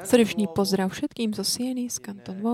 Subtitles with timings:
[0.00, 2.44] Srdečný pozdrav všetkým zo Sieny, z Kanton eh,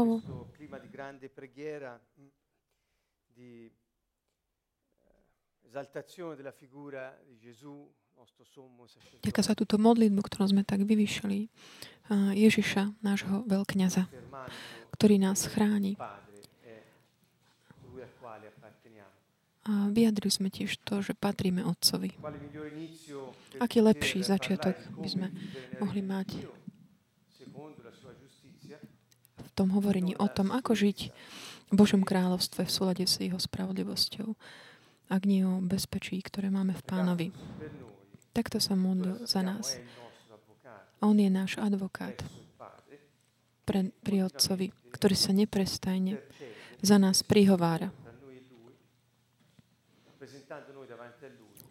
[3.31, 3.73] di eh,
[8.19, 8.87] nostro sommo
[9.23, 11.50] Ďaká za túto modlitbu, ktorú sme tak vyvyšili
[12.11, 14.11] a Ježiša, nášho veľkňaza,
[14.95, 15.95] ktorý nás chráni.
[19.64, 22.12] A vyjadrili sme tiež to, že patríme Otcovi.
[23.64, 25.26] Aký lepší začiatok by sme
[25.80, 26.44] mohli mať
[29.41, 30.98] v tom hovorení o tom, ako žiť
[31.72, 34.36] v Božom kráľovstve v súlade s jeho spravodlivosťou,
[35.08, 37.28] ak nie o bezpečí, ktoré máme v Pánovi.
[38.36, 39.80] Takto sa modlil za nás.
[41.00, 42.20] On je náš advokát
[43.64, 46.20] pre, pri Otcovi, ktorý sa neprestajne
[46.84, 48.03] za nás prihovára.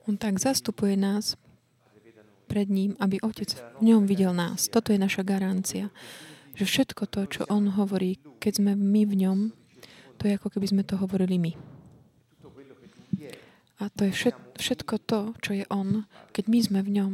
[0.03, 1.39] On tak zastupuje nás
[2.47, 4.67] pred ním, aby Otec v ňom videl nás.
[4.67, 5.89] Toto je naša garancia,
[6.53, 9.39] že všetko to, čo On hovorí, keď sme my v ňom,
[10.19, 11.51] to je ako keby sme to hovorili my.
[13.81, 17.11] A to je všet, všetko to, čo je On, keď my sme v ňom,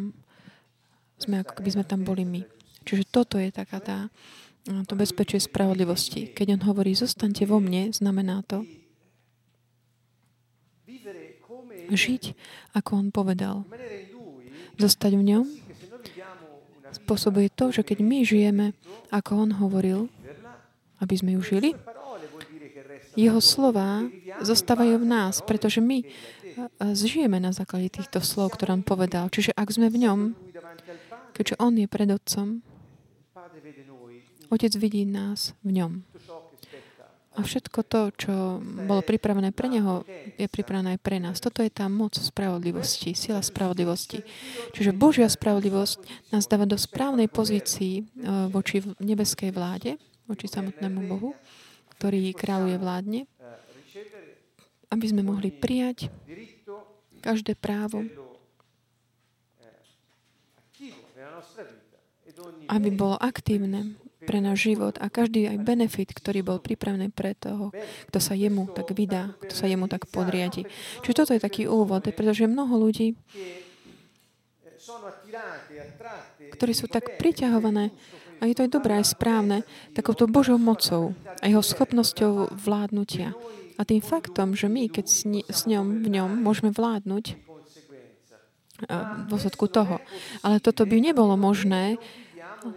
[1.22, 2.42] sme ako keby sme tam boli my.
[2.84, 3.98] Čiže toto je taká tá,
[4.66, 6.30] to bezpečie spravodlivosti.
[6.34, 8.66] Keď On hovorí, zostaňte vo mne, znamená to
[11.90, 12.38] žiť,
[12.78, 13.66] ako On povedal.
[14.80, 15.45] Zostať v ňom
[16.90, 18.66] spôsobuje to, že keď my žijeme,
[19.14, 20.10] ako On hovoril,
[21.02, 21.72] aby sme ju žili,
[23.17, 24.08] Jeho slova
[24.40, 26.06] zostávajú v nás, pretože my
[26.60, 29.28] a, a, žijeme na základe týchto slov, ktoré on povedal.
[29.28, 30.20] Čiže ak sme v ňom,
[31.36, 32.64] keďže on je pred Otcom,
[34.50, 35.92] Otec vidí nás v ňom.
[36.10, 40.02] tutto ciò che spetta A všetko to, čo bolo pripravené pre Neho,
[40.34, 41.38] je pripravené aj pre nás.
[41.38, 44.26] Toto je tá moc spravodlivosti, sila spravodlivosti.
[44.74, 48.04] Čiže Božia spravodlivosť nás dáva do správnej pozícii e,
[48.50, 51.38] voči nebeskej vláde, voči samotnému Bohu,
[51.96, 53.22] ktorý kráľuje vládne,
[54.89, 56.10] aby sme mohli prijať
[57.22, 58.10] každé právo,
[62.70, 63.94] aby bolo aktívne
[64.30, 67.73] pre náš život a každý aj benefit, ktorý bol pripravený pre toho,
[68.14, 70.70] kto sa jemu tak vydá, kto sa jemu tak podriadi.
[71.02, 73.18] Čiže toto je taký úvod, pretože mnoho ľudí,
[76.54, 77.89] ktorí sú tak priťahované,
[78.39, 83.34] a je to aj dobré, aj správne, takouto Božou mocou a jeho schopnosťou vládnutia.
[83.76, 87.26] A tým faktom, že my, keď s, ni- s ňom, v ňom môžeme vládnuť
[88.88, 90.00] v dôsledku toho.
[90.39, 92.00] Ale toto by nebolo možné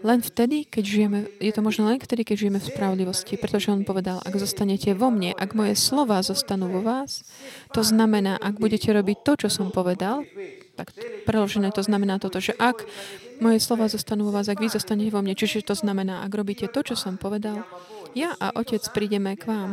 [0.02, 3.82] len vtedy, keď žijeme, je to možné len vtedy, keď žijeme v spravodlivosti, pretože on
[3.82, 7.26] povedal, ak zostanete vo mne, ak moje slova zostanú vo vás,
[7.74, 10.22] to znamená, ak budete robiť to, čo som povedal,
[10.78, 10.94] tak
[11.28, 12.86] preložené to znamená toto, že ak
[13.42, 16.70] moje slova zostanú vo vás, ak vy zostanete vo mne, čiže to znamená, ak robíte
[16.70, 17.66] to, čo som povedal,
[18.12, 19.70] ja a Otec prídeme k vám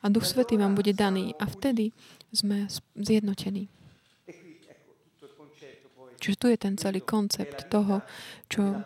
[0.00, 1.90] a Duch Svetý vám bude daný a vtedy
[2.30, 3.79] sme zjednotení.
[6.20, 8.04] Čiže tu je ten celý koncept toho,
[8.52, 8.84] čo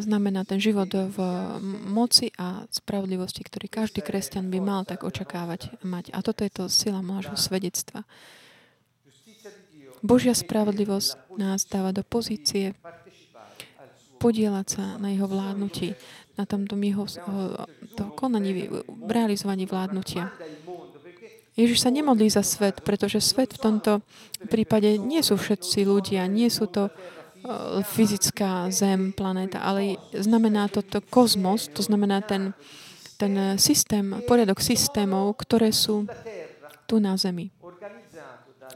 [0.00, 1.18] znamená ten život v
[1.84, 6.16] moci a spravodlivosti, ktorý každý kresťan by mal tak očakávať mať.
[6.16, 8.08] A toto je to sila nášho svedectva.
[10.04, 12.76] Božia spravodlivosť nás dáva do pozície
[14.20, 15.92] podielať sa na jeho vládnutí,
[16.40, 17.04] na tomto jeho
[17.96, 18.68] to konaní,
[19.04, 20.32] realizovaní vládnutia.
[21.54, 23.92] Ježiš sa nemodlí za svet, pretože svet v tomto
[24.50, 30.82] prípade nie sú všetci ľudia, nie sú to eh, fyzická zem, planéta, ale znamená to,
[30.82, 32.50] to kozmos, to znamená ten,
[33.16, 36.10] ten systém, poriadok systémov, ktoré sú
[36.84, 37.48] tu na Zemi,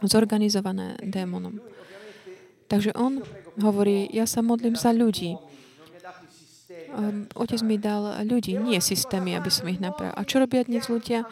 [0.06, 1.61] zorganizované démonom.
[2.69, 3.25] Takže on
[3.59, 5.41] hovorí, ja sa modlím za ľudí.
[6.88, 10.12] Um, Otec mi dal ľudí, nie systémy, aby som ich napravil.
[10.17, 11.25] A čo robia dnes ľudia,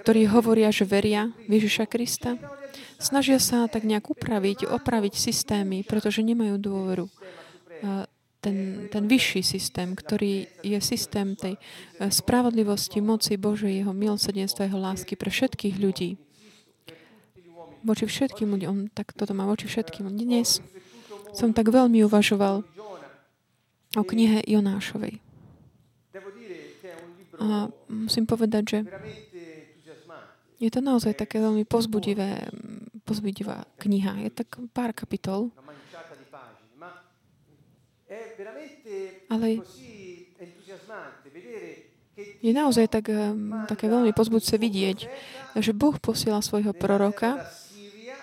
[0.00, 2.40] ktorí hovoria, že veria Ježiša Krista?
[2.96, 7.06] Snažia sa tak nejak upraviť, opraviť systémy, pretože nemajú dôveru.
[7.84, 8.08] A
[8.40, 14.80] Ten, ten vyšší systém, ktorý je systém tej eh, spravodlivosti, moci Božej, jeho milosrdenstva, jeho
[14.80, 16.16] lásky pre všetkých ľudí.
[17.84, 20.08] Voči všetkým ľuďom, tak toto má voči všetkým.
[20.16, 20.64] Dnes
[21.36, 22.64] som tak veľmi uvažoval
[24.00, 25.20] o knihe Jonášovej.
[27.40, 28.78] A musím povedať, že
[30.60, 32.52] je to naozaj také veľmi pozbudivé,
[33.08, 34.28] pozbudivá kniha.
[34.28, 35.48] Je tak pár kapitol,
[39.32, 39.64] ale
[42.44, 44.98] je naozaj tak, um, také veľmi pozbudce vidieť,
[45.56, 48.18] že Boh posiela svojho proroka Siria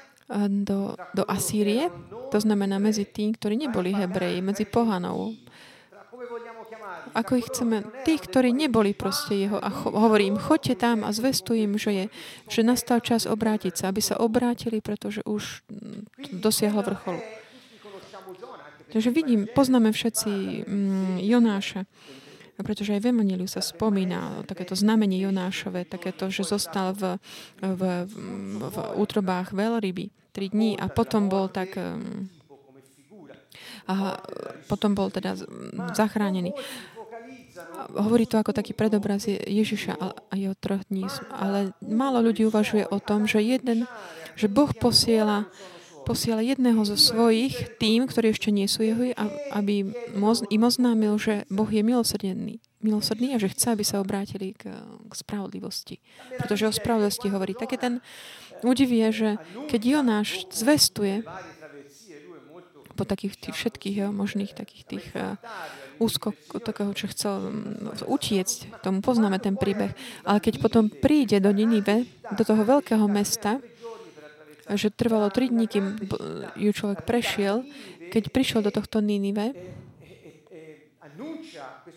[0.62, 1.90] do, do Asýrie,
[2.30, 5.34] to znamená medzi tým, ktorí neboli Hebreji, medzi pohanov.
[7.18, 11.74] Ako ich chceme, tých, ktorí neboli proste jeho, a cho, hovorím, choďte tam a zvestujem,
[11.82, 12.06] že, je,
[12.46, 17.18] že nastal čas obrátiť sa, aby sa obrátili, pretože už mm, dosiahlo vrcholu.
[18.94, 20.32] Takže vidím, poznáme všetci
[20.70, 21.90] mm, Jonáša,
[22.62, 27.18] pretože aj v Evangeliu sa spomína takéto znamenie Jonášové, takéto, že zostal v,
[27.66, 28.14] v, v,
[28.62, 32.30] v útrobách veľryby tri dní a potom bol tak um,
[33.88, 34.20] a
[34.68, 35.40] potom bol teda
[35.96, 36.52] zachránený.
[37.98, 41.08] Hovorí to ako taký predobraz Ježiša a jeho troch dní.
[41.34, 43.90] Ale málo ľudí uvažuje o tom, že jeden,
[44.38, 45.50] že Boh posiela
[46.08, 49.12] posiela jedného zo svojich tým, ktorí ešte nie sú jeho,
[49.52, 49.92] aby
[50.48, 54.72] im oznámil, že Boh je milosrdený, milosrdný a že chce, aby sa obrátili k,
[55.04, 56.00] k spravodlivosti.
[56.40, 57.52] Pretože o spravodlivosti hovorí.
[57.52, 58.00] Také ten
[58.64, 59.30] údiv je, že
[59.68, 61.28] keď Jonáš zvestuje
[62.96, 65.06] po takých tých všetkých možných takých tých
[65.98, 69.94] úskok takého, čo chcel um, utiecť, tomu poznáme ten príbeh.
[70.24, 73.62] Ale keď potom príde do Ninive, do toho veľkého mesta,
[74.68, 75.96] že trvalo tri dní, kým
[76.60, 77.64] ju človek prešiel,
[78.12, 79.56] keď prišiel do tohto Ninive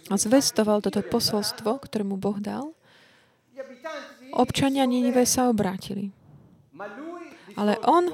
[0.06, 2.70] a zvestoval toto posolstvo, ktoré mu Boh dal,
[4.35, 6.14] občania Ninive sa obrátili.
[7.58, 8.06] Ale on,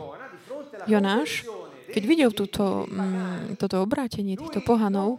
[0.88, 1.44] Jonáš,
[1.96, 5.16] keď videl túto, mm, toto obrátenie týchto pohanov,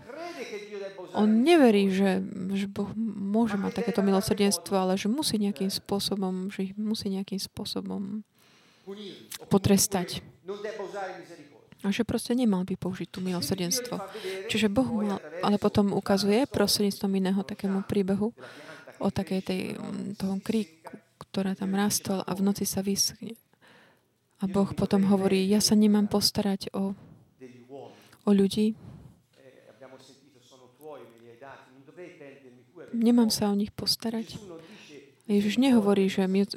[1.17, 2.21] on neverí, že,
[2.53, 7.41] že Boh môže mať takéto milosrdenstvo, ale že musí nejakým spôsobom, že ich musí nejakým
[7.41, 8.21] spôsobom
[9.49, 10.21] potrestať.
[11.81, 13.97] A že proste nemal by použiť tú milosrdenstvo.
[14.45, 18.37] Čiže Boh mal, ale potom ukazuje prostredníctvom iného takému príbehu
[19.01, 20.93] o takej tej, mm, toho kríku,
[21.25, 23.33] ktorá tam rastol a v noci sa vyschne.
[24.37, 26.93] A Boh potom hovorí, ja sa nemám postarať o,
[28.21, 28.77] o ľudí.
[32.93, 34.37] Nemám sa o nich postarať.
[35.27, 36.47] Ježiš nehovorí, že my,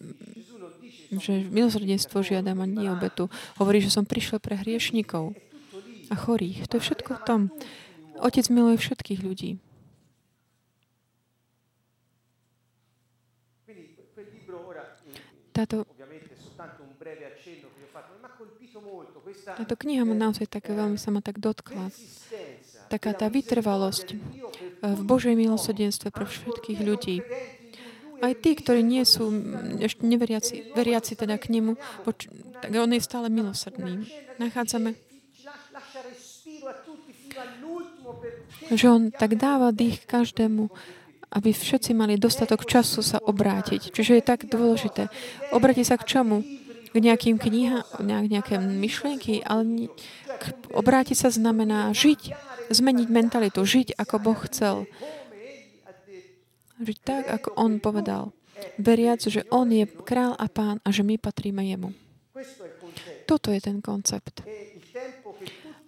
[1.18, 3.26] že milosrdenstvo žiadam a nie obetu.
[3.58, 5.34] Hovorí, že som prišiel pre hriešnikov
[6.06, 6.68] a chorých.
[6.70, 7.40] To je všetko v tom.
[8.20, 9.58] Otec miluje všetkých ľudí.
[15.50, 15.82] Táto,
[19.56, 21.90] táto kniha ma naozaj tak veľmi sa ma tak dotkla.
[22.90, 24.18] Taká tá vytrvalosť
[24.82, 27.22] v Božej milosrdenstve pre všetkých ľudí
[28.20, 29.32] aj tí, ktorí nie sú
[29.80, 31.80] ešte neveriaci, veriaci teda k nemu,
[32.60, 34.04] tak on je stále milosrdný.
[34.36, 34.92] Nachádzame,
[38.70, 40.68] že on tak dáva dých každému,
[41.30, 43.88] aby všetci mali dostatok času sa obrátiť.
[43.94, 45.08] Čiže je tak dôležité.
[45.54, 46.44] Obrátiť sa k čomu?
[46.90, 49.87] K nejakým knihám, nejak, nejaké myšlienky, ale
[50.75, 52.34] obrátiť sa znamená žiť,
[52.70, 54.90] zmeniť mentalitu, žiť ako Boh chcel.
[56.82, 58.34] Žiť tak, ako on povedal.
[58.81, 61.94] Veriac, že on je král a pán a že my patríme jemu.
[63.28, 64.42] Toto je ten koncept.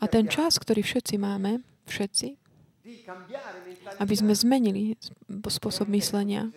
[0.02, 2.38] A ten čas, ktorý všetci máme, všetci,
[3.98, 4.98] aby sme zmenili
[5.30, 6.50] spôsob myslenia,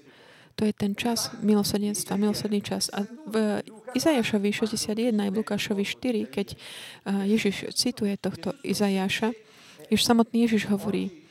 [0.56, 2.88] to je ten čas milosrdenstva, milosrdný čas.
[2.96, 3.60] A v
[3.94, 6.58] Izajašovi 61 aj Lukášovi 4, keď eh,
[7.30, 9.36] Ježiš cituje tohto Izajaša,
[9.90, 11.26] Jež samotný Ježiš hovorí,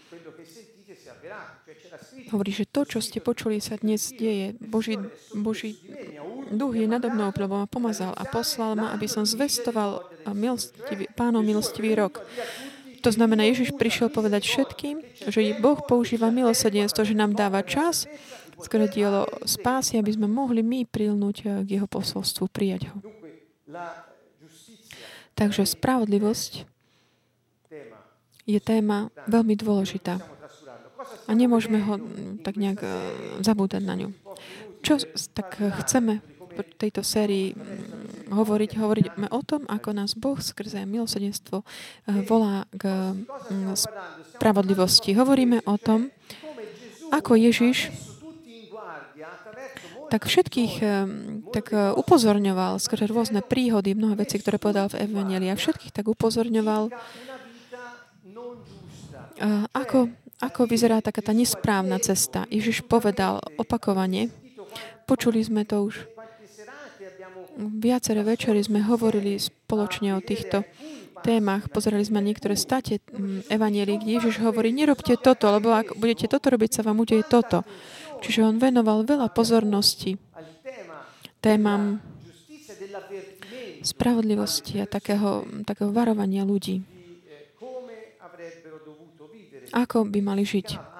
[2.32, 4.56] Hovorí, že to, čo ste počuli, sa dnes deje.
[4.58, 4.98] Boží,
[5.36, 5.78] Boží
[6.50, 11.46] duch je nado mnou, lebo ma pomazal a poslal ma, aby som zvestoval milostivý, pánov
[11.46, 12.24] milostivý rok.
[13.04, 18.08] To znamená, Ježiš prišiel povedať všetkým, že Boh používa milosrdenstvo, že nám dáva čas,
[18.60, 22.96] skoro dielo spásy, aby sme mohli my prilnúť eh, k jeho posolstvu, prijať ho.
[25.34, 26.74] Takže spravodlivosť
[28.44, 30.20] je téma veľmi dôležitá
[31.24, 32.88] a nemôžeme ho mm, tak nejak e,
[33.40, 34.08] zabúdať na ňu.
[34.84, 35.00] Čo
[35.32, 36.20] tak chceme
[36.54, 38.70] v tejto sérii mm, hovoriť?
[38.76, 41.64] Hovoríme o tom, ako nás Boh skrze milosrdenstvo e,
[42.28, 43.74] volá k mm,
[44.36, 45.16] spravodlivosti.
[45.16, 46.12] Hovoríme o tom,
[47.12, 47.92] ako Ježiš
[50.14, 50.86] tak všetkých e,
[51.50, 56.94] tak upozorňoval skrze rôzne príhody, mnohé veci, ktoré povedal v Evangelii, a všetkých tak upozorňoval,
[59.74, 62.44] ako ako vyzerá taká tá nesprávna cesta?
[62.52, 64.28] Ježiš povedal opakovane,
[65.08, 66.04] počuli sme to už,
[67.56, 70.66] viaceré večery sme hovorili spoločne o týchto
[71.24, 73.00] témach, pozerali sme niektoré state
[73.48, 77.64] Evanielii, kde Ježiš hovorí, nerobte toto, lebo ak budete toto robiť, sa vám udeje toto.
[78.20, 80.20] Čiže on venoval veľa pozornosti
[81.44, 82.00] témam
[83.84, 86.80] spravodlivosti a takého, takého varovania ľudí.
[89.74, 90.94] Ako by mali žiť.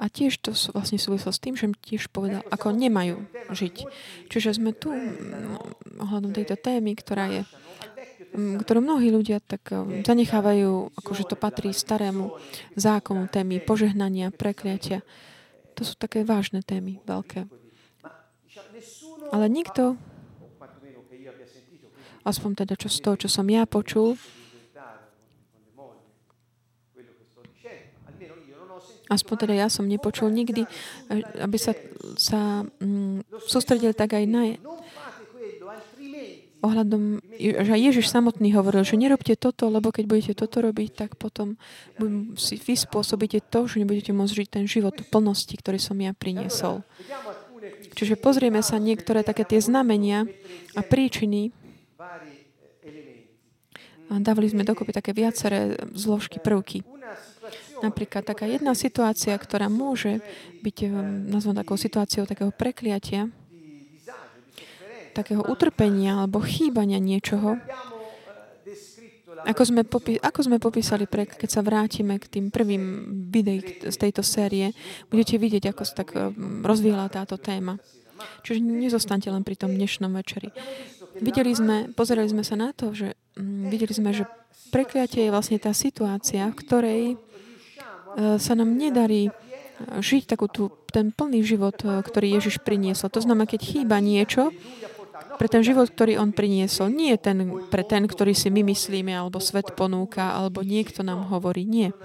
[0.00, 3.20] a tiež to vlastne súvislo s tým, že tiež povedal, ako nemajú
[3.52, 3.76] žiť.
[4.32, 7.44] Čiže sme tu mm, ohľadom tejto témy, ktorá je
[8.34, 12.34] ktorú mnohí ľudia tak eh, zanechávajú, akože to patrí starému
[12.78, 15.02] zákonu témy požehnania, prekliatia.
[15.74, 17.46] To sú také vážne témy, veľké.
[19.30, 19.94] Ale nikto,
[22.26, 24.18] aspoň teda čo z toho, čo som ja počul,
[29.10, 30.70] aspoň teda ja som nepočul nikdy,
[31.10, 31.74] eh, aby sa,
[32.14, 34.54] sa mm, sústredil tak aj na,
[36.60, 41.56] ohľadom, že Ježiš samotný hovoril, že nerobte toto, lebo keď budete toto robiť, tak potom
[42.36, 46.12] si vy spôsobíte to, že nebudete môcť žiť ten život v plnosti, ktorý som ja
[46.12, 46.84] priniesol.
[47.96, 50.28] Čiže pozrieme sa niektoré také tie znamenia
[50.76, 51.52] a príčiny.
[54.10, 56.82] A dávali sme dokopy také viaceré zložky, prvky.
[57.80, 60.20] Napríklad taká jedna situácia, ktorá môže
[60.60, 60.76] byť
[61.30, 64.99] nazvaná takou situáciou takého prekliatia, di disagio, di sofferenza.
[65.12, 67.58] Takého utrpenia alebo chýbania niečoho,
[69.40, 73.96] Ako sme, popi- ako sme popísali, pre, keď sa vrátime k tým prvým videí z
[73.96, 74.76] tejto série,
[75.08, 77.80] budete vidieť, ako sa tak um, rozvíjala táto téma.
[78.44, 80.52] Čiže nezostanete len pri tom dnešnom večeri.
[81.16, 84.28] Videli sme, pozerali sme sa na to, že mm, videli sme, že
[84.68, 87.16] prekliatie je vlastne tá situácia, v ktorej e,
[88.36, 89.32] sa nám nedarí e,
[90.04, 93.08] žiť takú tú, ten plný život, e, ktorý Ježiš priniesol.
[93.08, 94.52] To znamená, keď chýba niečo,
[95.40, 96.92] pre ten život, ktorý on priniesol.
[96.92, 101.64] Nie ten, pre ten, ktorý si my myslíme, alebo svet ponúka, alebo niekto nám hovorí.
[101.64, 101.96] Nie.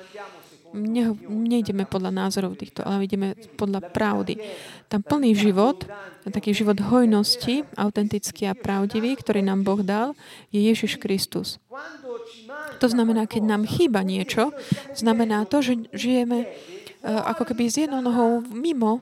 [0.75, 4.35] Ne, nejdeme podľa názorov týchto, ale ideme podľa pravdy.
[4.91, 5.87] Tam plný život,
[6.27, 10.11] taký život hojnosti, autentický a pravdivý, ktorý nám Boh dal,
[10.51, 11.63] je Ježiš Kristus.
[12.83, 14.51] To znamená, keď nám chýba niečo,
[14.91, 16.47] znamená to, že žijeme e,
[17.07, 18.99] ako keby s jednou nohou mimo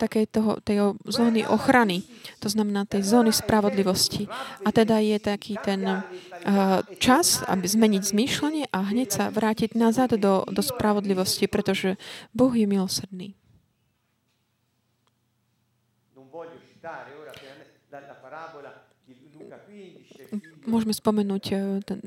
[0.00, 2.00] takej toho, tej zóny ochrany.
[2.40, 4.24] To znamená tej zóny spravodlivosti.
[4.64, 10.16] A teda je taký ten uh, čas, aby zmeniť zmýšľanie a hneď sa vrátiť nazad
[10.16, 12.00] do, do spravodlivosti, pretože
[12.32, 13.36] Boh je milosrdný.
[16.20, 21.80] non voglio citare ora chiaramente dalla parabola di Luca 15 il figlio Môžeme spomenúť eh,
[21.82, 21.98] ten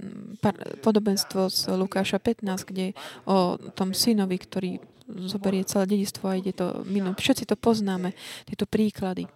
[0.80, 2.94] podobenstvo z Lukáša 15, kde
[3.26, 7.20] o tom synovi, ktorý zoberie celé dedistvo a ide to minúť.
[7.20, 8.16] Všetci to poznáme,
[8.48, 9.28] tieto príklady.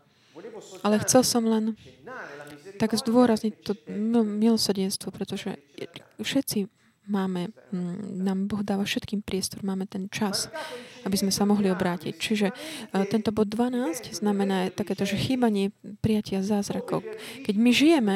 [0.82, 1.78] Ale chcel som len
[2.78, 5.58] tak zdôrazniť to mil- milosrdenstvo, pretože
[6.22, 6.70] všetci
[7.08, 10.52] máme, mm, nám Boh dáva všetkým priestor, máme ten čas,
[11.08, 12.14] aby sme sa mohli obrátiť.
[12.14, 15.72] Čiže eh, tento bod 12 znamená takéto, že chýbanie
[16.04, 17.02] prijatia zázrakov.
[17.48, 18.16] Keď my žijeme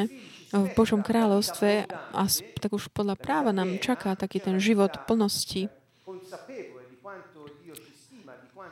[0.52, 2.22] v Božom kráľovstve a
[2.60, 5.72] tak už podľa práva nám čaká taký ten život plnosti,
[6.04, 8.20] consapevole di quanto Dio ci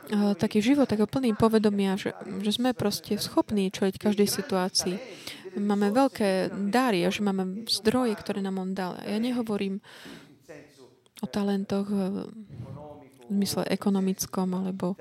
[0.09, 4.95] eh, taký život, takého plný povedomia, že, že sme proste schopní čeliť každej situácii.
[5.59, 8.95] Máme veľké dary a že máme zdroje, ktoré nám On dal.
[9.03, 9.83] Ja nehovorím
[11.21, 12.25] o talentoch eh,
[13.27, 14.97] v zmysle ekonomickom alebo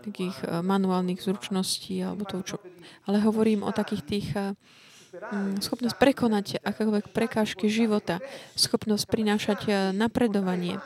[0.00, 2.56] takých eh, manuálnych zručností alebo to, čo...
[3.04, 8.20] Ale hovorím o takých tých mm, schopnosť prekonať akékoľvek prekážky života,
[8.56, 10.80] schopnosť prinášať napredovanie,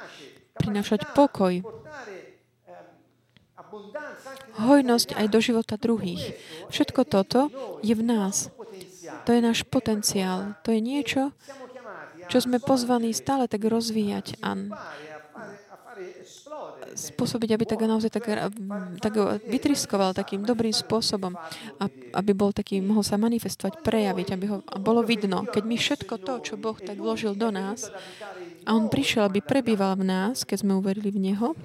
[0.59, 1.63] prinášať pokoj,
[4.61, 6.37] hojnosť aj do života druhých.
[6.69, 7.49] Všetko toto
[7.81, 8.53] je v nás.
[9.25, 10.57] To je náš potenciál.
[10.67, 11.31] To je niečo,
[12.29, 14.57] čo sme pozvaní stále tak rozvíjať a
[16.93, 18.29] spôsobiť, aby tak naozaj tak,
[19.01, 19.15] tak
[19.49, 21.33] vytriskoval takým dobrým spôsobom,
[22.13, 25.45] aby bol taký, mohol sa manifestovať, prejaviť, aby ho bolo vidno.
[25.49, 27.89] Keď my všetko to, čo Boh tak vložil do nás,
[28.63, 31.57] a On prišiel, aby prebýval v nás, keď sme uverili v Neho,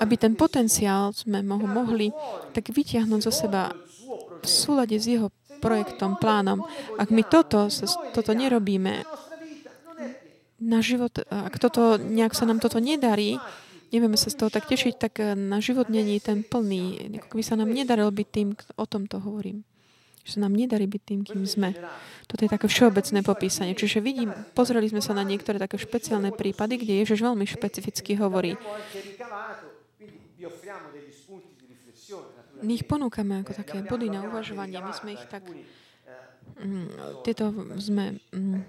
[0.00, 2.12] aby ten potenciál sme mo- mohli
[2.52, 3.72] tak vytiahnuť zo seba
[4.40, 6.62] v súlade s Jeho projektom, plánom.
[7.00, 7.68] Ak my toto,
[8.12, 9.02] toto nerobíme,
[10.56, 13.36] na život, ak toto, nejak sa nám toto nedarí,
[13.92, 17.12] nevieme sa z toho tak tešiť, tak na život není ten plný.
[17.28, 18.48] Ako by sa nám nedarilo byť tým,
[18.80, 19.68] o tomto hovorím.
[20.24, 21.76] Že sa nám nedarí byť tým, kým sme.
[22.26, 23.78] Toto je také všeobecné popísanie.
[23.78, 28.58] Čiže vidím, pozreli sme sa na niektoré také špeciálne prípady, kde Ježiš veľmi špecificky hovorí.
[32.62, 34.80] My ich ponúkame ako také body na uvažovanie.
[34.80, 35.44] My sme ich tak...
[36.56, 36.88] Mm,
[37.26, 38.62] tieto sme mm,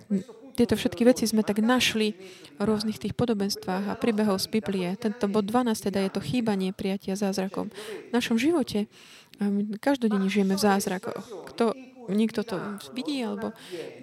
[0.57, 2.17] tieto všetky veci sme tak našli
[2.57, 4.89] v rôznych tých podobenstvách a príbehov z Biblie.
[4.97, 7.69] Tento bod 12 teda je to chýbanie prijatia zázrakom.
[7.69, 8.89] V našom živote
[9.37, 11.21] um, každodenne žijeme v zázrakoch.
[11.53, 11.77] Kto,
[12.09, 12.57] niekto to
[12.97, 13.53] vidí, alebo,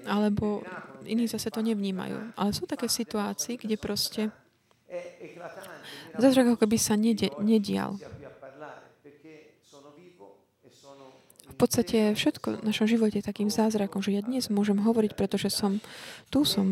[0.07, 0.63] alebo
[1.03, 2.39] iní zase to nevnímajú.
[2.39, 4.31] Ale sú také situácie, kde proste
[6.15, 7.99] zázrak ako keby sa nedi- nedial.
[11.55, 15.55] V podstate všetko v našom živote je takým zázrakom, že ja dnes môžem hovoriť, pretože
[15.55, 15.79] som
[16.27, 16.67] tu, som,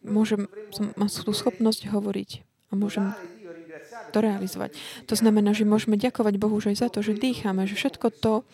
[0.00, 2.40] môžem, som, mám tú schopnosť hovoriť
[2.72, 3.12] a môžem
[4.16, 4.80] to realizovať.
[5.10, 8.46] To znamená, že môžeme ďakovať Bohu že aj za to, že dýchame, že všetko to,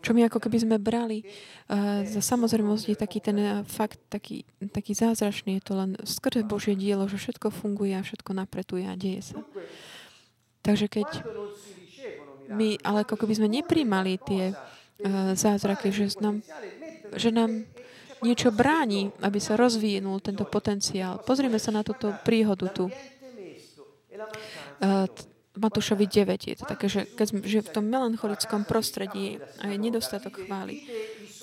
[0.00, 1.26] čo my ako keby sme brali
[1.68, 6.46] uh, za samozrejmosť, je taký ten uh, fakt, taký, taký zázračný, je to len skrze
[6.48, 9.38] Božie dielo, že všetko funguje a všetko napretuje a deje sa.
[10.64, 11.08] Takže keď
[12.50, 14.79] my, ale ako keby sme nepríjmali tie Eh,
[15.34, 16.44] zázraky, že nám,
[17.16, 17.64] že nám
[18.20, 21.20] niečo bráni, aby sa rozvinul tento potenciál.
[21.24, 22.92] Pozrime sa na túto príhodu tu.
[24.80, 25.08] Uh,
[25.60, 30.86] Matúšovi 9 je to také, že keď že v tom melancholickom prostredí je nedostatok chvály.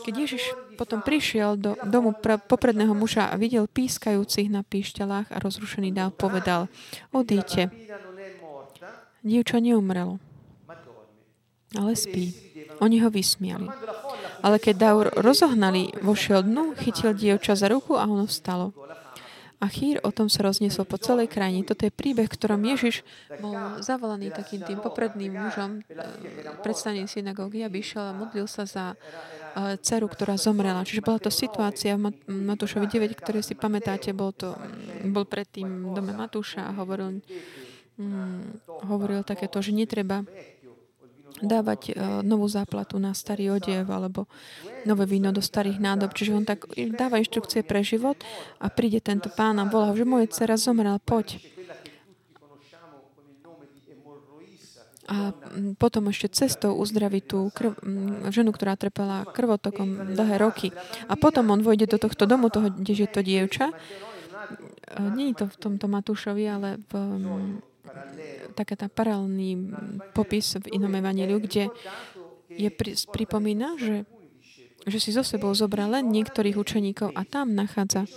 [0.08, 0.44] Keď Ježiš
[0.80, 6.16] potom prišiel do domu pre, popredného muža a videl pískajúcich na píšťalách a rozrušený dál
[6.16, 6.72] povedal,
[7.12, 7.68] odíte,
[9.28, 10.24] dievča neumrelo,
[11.76, 12.32] ale spí.
[12.80, 13.68] Oni ho vysmiali.
[14.46, 18.72] Ale keď Daur rozohnali, vošiel dnu, chytil dievča za ruku a ono vstalo.
[19.58, 21.66] A chýr o tom sa rozniesol po celej krajine.
[21.66, 23.02] Toto je príbeh, ktorom Ježiš
[23.42, 26.06] bol zavolaný takým tým popredným mužom, e,
[26.62, 30.86] predstavený synagógy, aby išiel a modlil sa za e, dceru, ktorá zomrela.
[30.86, 34.54] Čiže bola to situácia v Matúšovi 9, ktoré si pamätáte, bol, to,
[35.10, 37.26] bol predtým v dome Matúša a hovoril,
[37.98, 40.22] mm, hovoril takéto, že netreba
[41.42, 41.92] dávať e,
[42.26, 44.26] novú záplatu na starý odev alebo
[44.86, 46.14] nové víno do starých nádob.
[46.14, 48.18] Čiže on tak dáva inštrukcie pre život
[48.58, 51.38] a príde tento pán a volá, že moje dcera zomrela, poď.
[55.08, 55.32] A
[55.80, 57.80] potom ešte cestou uzdraví tú krv,
[58.28, 60.76] ženu, ktorá trpela krvotokom dlhé roky.
[61.08, 63.72] A potom on vojde do tohto domu, toho, kde je to dievča.
[65.16, 66.92] Nie to v tomto Matúšovi, ale v,
[68.54, 69.72] taká tá paralelný
[70.12, 71.70] popis v inom evaníliu, kde
[72.52, 74.08] je pri, pripomína, že,
[74.88, 78.08] že si zo sebou zobral len niektorých učeníkov a tam nachádza,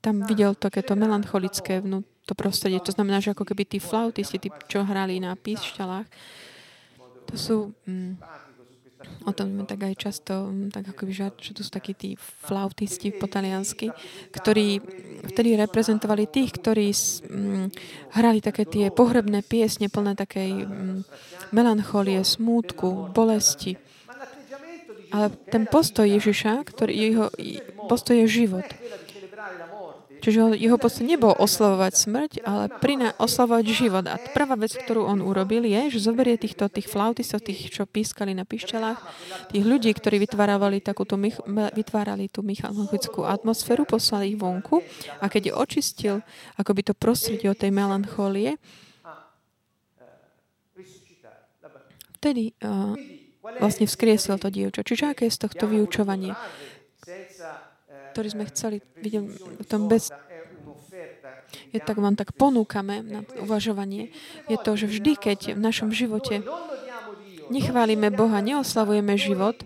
[0.00, 2.80] tam videl takéto melancholické vnú, to prostredie.
[2.80, 6.08] To znamená, že ako keby tí flautisti, tí, čo hrali na píšťalách,
[7.28, 7.56] to sú...
[7.88, 8.20] Mm,
[9.24, 13.24] O tom tak aj často, mm, tak ako že to sú takí tí flautisti po
[13.24, 13.88] taliansky,
[14.34, 14.84] ktorí
[15.32, 17.66] vtedy reprezentovali tých, ktorí mm,
[18.20, 20.98] hrali také tie pohrebné piesne plné takej mm,
[21.56, 23.80] melancholie, smútku, bolesti.
[25.14, 27.26] Ale ten postoj Ježiša, ktorý jeho
[27.86, 28.66] postoj je život.
[30.24, 34.08] Čiže jeho postoj nebol oslavovať smrť, ale prina oslavovať život.
[34.08, 38.32] A prvá vec, ktorú on urobil, je, že zoberie týchto tých flautistov, tých, čo pískali
[38.32, 39.04] na pišťalách,
[39.52, 41.20] tých ľudí, ktorí vytvárali, takúto,
[41.76, 44.80] vytvárali tú melancholickú atmosféru, poslali ich vonku
[45.20, 46.14] a keď je očistil
[46.56, 48.56] akoby to prostredie od tej melancholie,
[52.16, 52.96] vtedy uh,
[53.60, 54.80] vlastne vzkriesil to dievča.
[54.80, 56.32] Čiže aké je z tohto vyučovanie?
[58.14, 59.22] Ktorý sme chceli vidieť
[59.58, 60.14] v tom bez
[61.70, 64.10] je tak vám tak ponúkame na uvažovanie,
[64.46, 66.42] je to, že vždy, keď v našom živote
[67.50, 69.62] nechválime Boha, neoslavujeme život,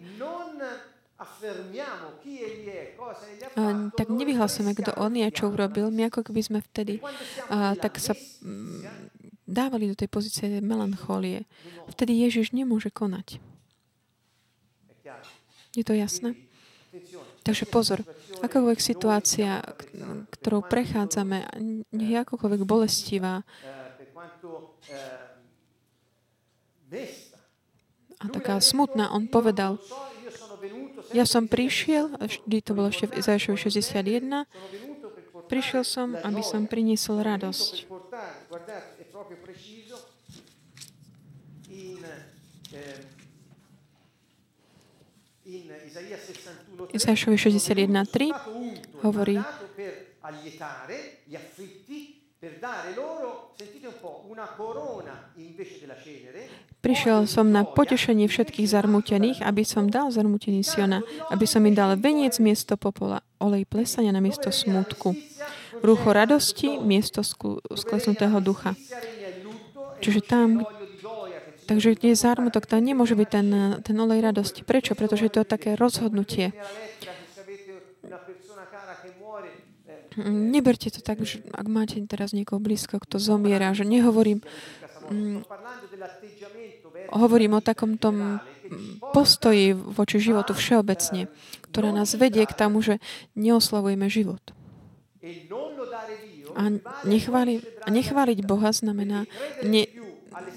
[3.97, 5.91] tak nevyhlasujeme, kto on je čo urobil.
[5.91, 7.03] My ako keby sme vtedy
[7.51, 8.87] a, tak sa m,
[9.43, 11.43] dávali do tej pozície melancholie.
[11.91, 13.43] Vtedy Ježiš nemôže konať.
[15.75, 16.48] Je to jasné?
[17.49, 18.05] Takže pozor,
[18.45, 19.65] akákoľvek situácia,
[20.37, 21.49] ktorou prechádzame,
[21.97, 23.41] nech je akokoľvek bolestivá
[28.21, 29.81] a taká smutná, on povedal,
[31.17, 34.45] ja som prišiel, vždy to bolo ešte v Izaišovi 61,
[35.49, 37.89] prišiel som, aby som priniesol radosť.
[46.93, 49.41] Izaiášovi 61.3 hovorí,
[56.79, 61.03] Prišiel som na potešenie všetkých zarmutených, aby som dal zarmutený Siona,
[61.35, 65.17] aby som im dal veniec miesto popola, olej plesania na miesto smutku,
[65.83, 67.27] rúcho radosti miesto
[67.75, 68.79] sklesnutého ducha.
[69.99, 70.63] Čiže tam,
[71.69, 73.49] Takže je zármutok, tam nemôže byť ten,
[73.85, 74.65] ten olej radosti.
[74.65, 74.97] Prečo?
[74.97, 76.57] Pretože to také rozhodnutie.
[80.27, 84.43] Neberte to tak, že ak máte teraz niekoho blízko, kto zomiera, že nehovorím,
[85.13, 85.47] mm,
[87.15, 88.43] hovorím o takom tom
[89.15, 91.31] postoji voči životu všeobecne,
[91.71, 92.99] ktorá nás vedie k tomu, že
[93.39, 94.43] neoslavujeme život.
[96.59, 96.63] A,
[97.07, 99.29] nechváli, a nechváliť Boha znamená
[99.63, 99.87] ne,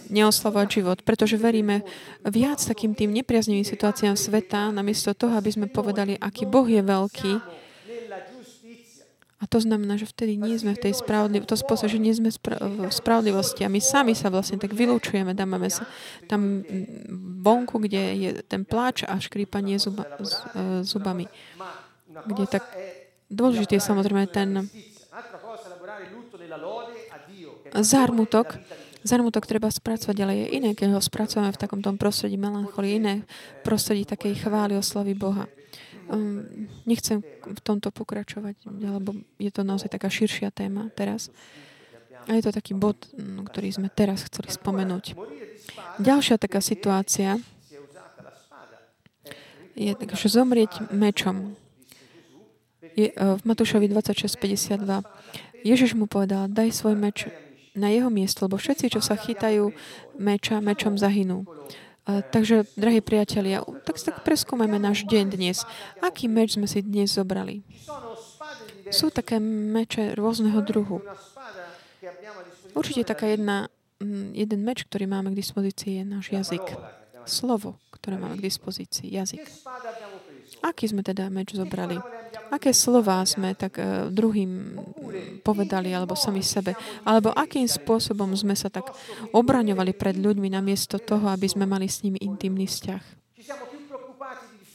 [0.09, 1.85] neoslavovať život, pretože veríme
[2.27, 7.33] viac takým tým nepriaznivým situáciám sveta, namiesto toho, aby sme povedali, aký Boh je veľký,
[9.41, 12.29] a to znamená, že vtedy nie sme v tej spravodlivosti, to spôsob, že nie sme
[12.29, 15.89] v spravodlivosti a my sami sa vlastne tak vylúčujeme, dávame sa
[16.29, 16.61] tam
[17.41, 21.25] vonku, kde je ten pláč a škrípanie zuba, z, e, zubami.
[22.29, 22.69] Kde tak
[23.33, 24.69] dôležitý je samozrejme ten
[27.81, 28.61] zármutok,
[29.01, 33.13] Zarmutok treba spracovať, ale je iné, keď ho spracujeme v takomto prostredí melancholie, iné
[33.65, 35.49] prostredí takej chvály oslavy Boha.
[36.11, 41.33] Um, nechcem v tomto pokračovať, lebo je to naozaj taká širšia téma teraz.
[42.29, 45.17] A je to taký bod, no, ktorý sme teraz chceli spomenúť.
[45.97, 47.41] Ďalšia taká situácia
[49.73, 51.57] je tak, že zomrieť mečom.
[52.93, 55.01] Je, e, v Matúšovi 26.52
[55.65, 57.25] Ježiš mu povedal, daj svoj meč
[57.71, 59.71] na jeho miesto, lebo všetci, čo sa chytajú
[60.19, 61.47] meča, mečom zahynú.
[62.03, 65.63] A, takže, drahí priatelia, tak, tak preskúmame náš deň dnes.
[66.01, 67.61] Aký meč sme si dnes zobrali?
[68.91, 70.99] Sú také meče rôzneho druhu.
[72.75, 76.65] Určite taká jedna, mm, jeden meč, ktorý máme k dispozícii, je náš jazyk.
[77.29, 79.13] Slovo, ktoré máme k dispozícii.
[79.13, 79.45] Jazyk.
[80.61, 81.97] Aký sme teda meč zobrali?
[82.53, 84.77] Aké slova sme tak uh, druhým
[85.41, 86.77] povedali, alebo sami sebe?
[87.01, 88.93] Alebo akým spôsobom sme sa tak
[89.33, 93.03] obraňovali pred ľuďmi namiesto toho, aby sme mali s nimi intimný vzťah?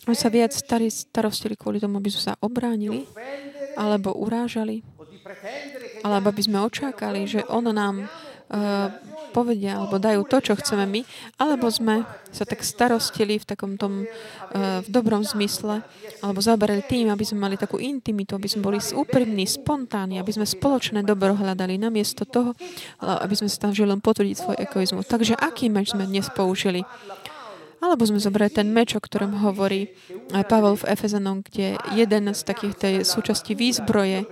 [0.07, 3.07] My sa viac starostili kvôli tomu, aby sme sa obránili,
[3.75, 4.87] alebo urážali,
[6.07, 8.07] alebo aby sme očakali, že on nám
[9.35, 11.01] povedia alebo dajú to, čo chceme my,
[11.37, 15.85] alebo sme sa tak starostili v takom tom uh, v dobrom zmysle,
[16.25, 20.49] alebo zaberali tým, aby sme mali takú intimitu, aby sme boli úprimní, spontánni, aby sme
[20.49, 22.57] spoločné dobro hľadali, namiesto toho,
[23.03, 25.05] aby sme sa žili len potvrdiť svoj egoizmus.
[25.05, 26.87] Takže aký meč sme dnes použili?
[27.77, 29.93] Alebo sme zobrali ten meč, o ktorom hovorí
[30.49, 34.25] Pavel v Efezanom, kde jeden z takých tej súčasti výzbroje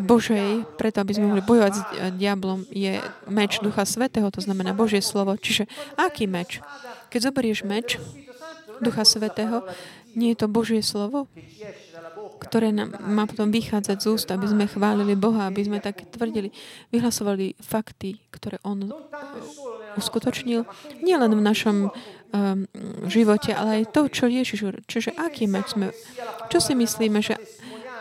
[0.00, 1.82] Božej, preto aby sme mohli bojovať s
[2.16, 2.96] diablom, je
[3.28, 5.36] meč Ducha Svetého, to znamená Božie slovo.
[5.36, 5.68] Čiže
[6.00, 6.64] aký meč?
[7.12, 8.00] Keď zoberieš meč
[8.80, 9.62] Ducha Svetého,
[10.16, 11.28] nie je to Božie slovo,
[12.36, 16.52] ktoré nám má potom vychádzať z úst, aby sme chválili Boha, aby sme tak tvrdili,
[16.92, 18.78] vyhlasovali fakty, ktoré On
[19.96, 20.68] uskutočnil
[21.00, 21.90] nielen v našom um,
[23.08, 25.90] živote, ale aj to, čo Ježiš Čiže aký sme,
[26.52, 27.40] čo si myslíme, že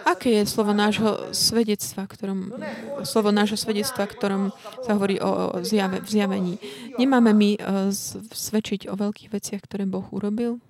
[0.05, 2.53] aké je slovo nášho svedectva, ktorom,
[3.01, 4.53] slovo nášho svedectva, ktorom
[4.85, 6.53] sa hovorí o, o zjave, v zjavení.
[7.01, 7.89] Nemáme my uh,
[8.29, 10.61] svedčiť o veľkých veciach, ktoré Boh urobil?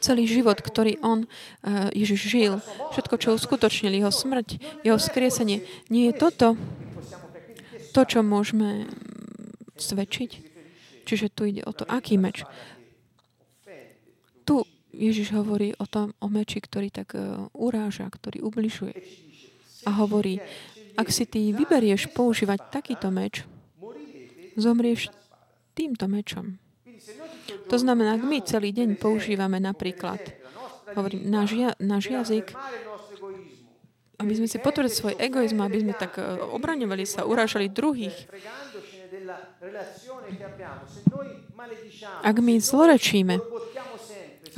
[0.00, 2.52] Celý život, ktorý on, uh, Ježiš, žil,
[2.96, 4.48] všetko, čo uskutočnil, jeho smrť,
[4.82, 6.56] jeho skriesenie, nie je toto
[7.92, 8.88] to, čo môžeme
[9.76, 10.30] svedčiť.
[11.04, 12.46] Čiže tu ide o to, aký meč.
[14.46, 14.62] Tu
[14.94, 18.96] Ježiš hovorí o tom, o meči, ktorý tak uh, uráža, ktorý ubližuje.
[19.88, 20.40] A hovorí,
[20.98, 23.46] ak si ty vyberieš používať takýto meč,
[24.58, 25.08] zomrieš
[25.72, 26.60] týmto mečom.
[27.70, 30.18] To znamená, ak my celý deň používame napríklad,
[30.98, 32.50] hovorím, náš, náš jazyk,
[34.20, 38.26] aby sme si potvrdili svoj egoizm, aby sme tak uh, obraňovali sa, urážali druhých,
[42.20, 43.38] ak my zlorečíme,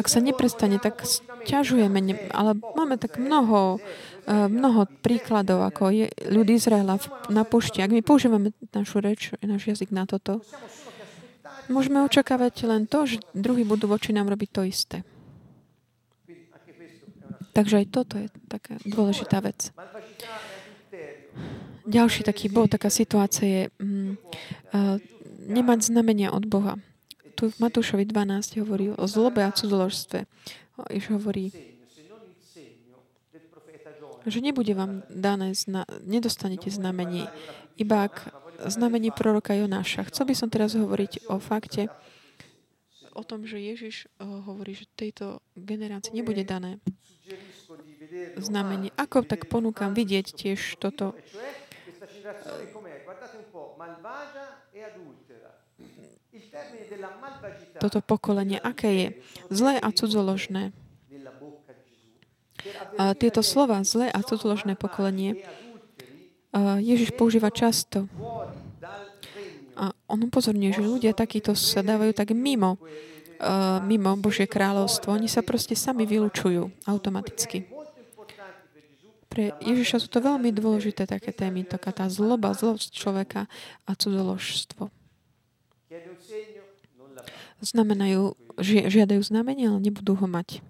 [0.01, 1.05] ak sa neprestane, tak
[1.45, 3.77] ťažujeme, ale máme tak mnoho,
[4.25, 6.97] eh, mnoho príkladov, ako je ľud Izraela
[7.29, 7.85] na pušti.
[7.85, 10.41] Ak my používame našu reč, náš jazyk na toto,
[11.69, 14.99] môžeme očakávať len to, že druhí budú voči nám robiť to isté.
[17.53, 19.69] Takže aj toto je taká dôležitá vec.
[21.85, 24.13] Ďalší taký bod, taká situácia je mm,
[24.73, 24.97] uh,
[25.51, 26.81] nemať znamenia od Boha.
[27.37, 30.25] Tu v Matúšovi 12 hovorí o zlobe a cudzoložstve.
[30.89, 31.53] Iš hovorí,
[34.23, 37.27] že nebude vám dané, zna- nedostanete znamenie,
[37.75, 38.31] iba ak
[38.69, 40.07] znamenie proroka Jonáša.
[40.11, 41.89] Chcel by som teraz hovoriť o fakte,
[43.13, 46.81] o tom, že Ježiš hovorí, že tejto generácii nebude dané
[48.41, 48.91] znamenie.
[48.97, 51.13] Ako tak ponúkam vidieť tiež toto
[57.81, 59.09] toto pokolenie, aké je
[59.51, 60.73] zlé a cudzoložné.
[62.95, 65.43] A tieto slova, zlé a cudzoložné pokolenie,
[66.81, 68.05] Ježiš používa často.
[69.73, 72.77] A on upozorňuje, že ľudia takíto sa dávajú tak mimo,
[73.89, 75.17] mimo Božie kráľovstvo.
[75.17, 77.65] Oni sa proste sami vylúčujú automaticky.
[79.33, 83.49] Pre Ježiša sú to veľmi dôležité také témy, taká tá zloba, zlosť človeka
[83.89, 84.93] a cudzoložstvo.
[87.65, 90.61] Znamenajú, žiadajú znamenie, ale nebudú ho mať.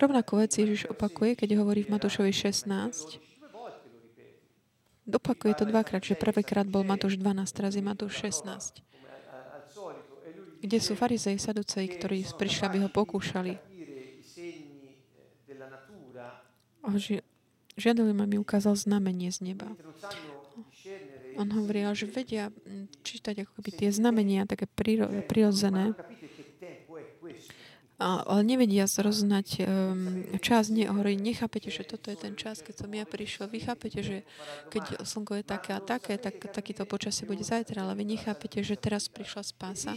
[0.00, 3.20] Rovnako vec Ježiš opakuje, keď hovorí v Matúšovi 16.
[5.04, 8.80] Dopakuje to dvakrát, že prvýkrát bol Matúš 12, teraz je Matúš 16.
[10.64, 13.60] Kde sú farizei, saduceji, ktorí prišli, aby ho pokúšali.
[17.76, 19.68] Žiadali ma, mi ukázal znamenie z neba.
[21.36, 22.48] On hovorí, že vedia
[23.04, 24.64] čítať ako keby tie znamenia, také
[25.28, 25.92] prirodzené,
[28.00, 30.72] ale nevedia zroznať um, čas.
[30.72, 33.52] Nie, hovorí, nechápete, že toto je ten čas, keď som ja prišiel.
[33.52, 34.16] Vy chápete, že
[34.72, 38.80] keď slnko je také a také, tak takýto počasie bude zajtra, ale vy nechápete, že
[38.80, 39.92] teraz prišla spása.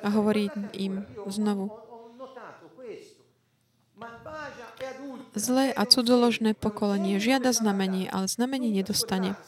[0.00, 0.46] A hovorí
[0.78, 1.74] im znovu,
[5.32, 9.38] Zlé a cudzoložné pokolenie žiada znamenie, ale znamenie nedostane.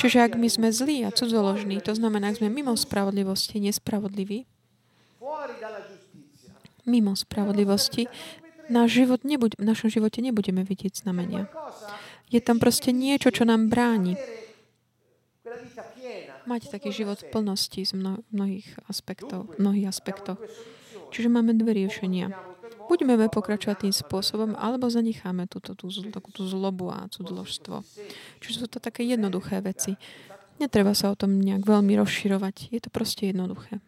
[0.00, 4.48] Čiže ak my sme zlí a cudzoložní, to znamená, ak sme mimo spravodlivosti, nespravodliví,
[6.88, 8.08] mimo spravodlivosti,
[8.70, 11.46] náš život nebuď, v našom živote nebudeme vidieť znamenia.
[12.32, 14.16] Je tam proste niečo, čo nám bráni
[16.46, 17.92] mať taký život v plnosti z
[18.32, 20.42] mnohých aspektov, mnohých aspektov.
[21.12, 22.32] Čiže máme dve riešenia.
[22.90, 27.84] Buďme pokračovať tým spôsobom, alebo zanecháme túto tú, takú tú zlobu a cudzložstvo.
[28.42, 29.96] Čiže sú to také jednoduché veci.
[30.58, 32.74] Netreba sa o tom nejak veľmi rozširovať.
[32.74, 33.80] Je to proste jednoduché.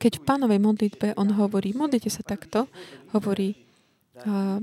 [0.00, 2.72] Keď v pánovej modlitbe on hovorí, modlite sa takto,
[3.12, 3.68] hovorí,
[4.24, 4.56] a,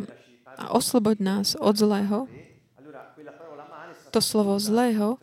[0.57, 2.25] a osloboď nás od zlého,
[4.09, 5.21] to slovo zlého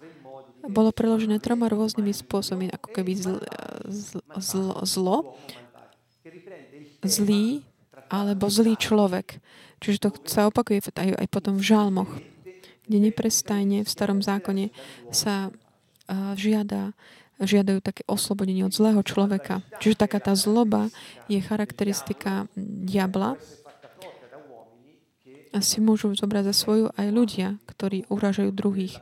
[0.64, 3.36] bolo preložené troma rôznymi spôsobmi, ako keby zl,
[3.90, 5.18] zl, zl, zlo,
[7.04, 7.66] zlý
[8.08, 9.42] alebo zlý človek.
[9.82, 12.12] Čiže to sa opakuje aj, aj potom v žalmoch,
[12.88, 14.72] kde neprestajne v starom zákone
[15.12, 16.96] sa uh, žiada
[17.42, 19.66] žiadajú také oslobodenie od zlého človeka.
[19.82, 20.90] Čiže taká tá zloba
[21.26, 23.34] je charakteristika diabla.
[25.54, 28.98] A si môžu zobrať za svoju aj ľudia, ktorí uražajú druhých.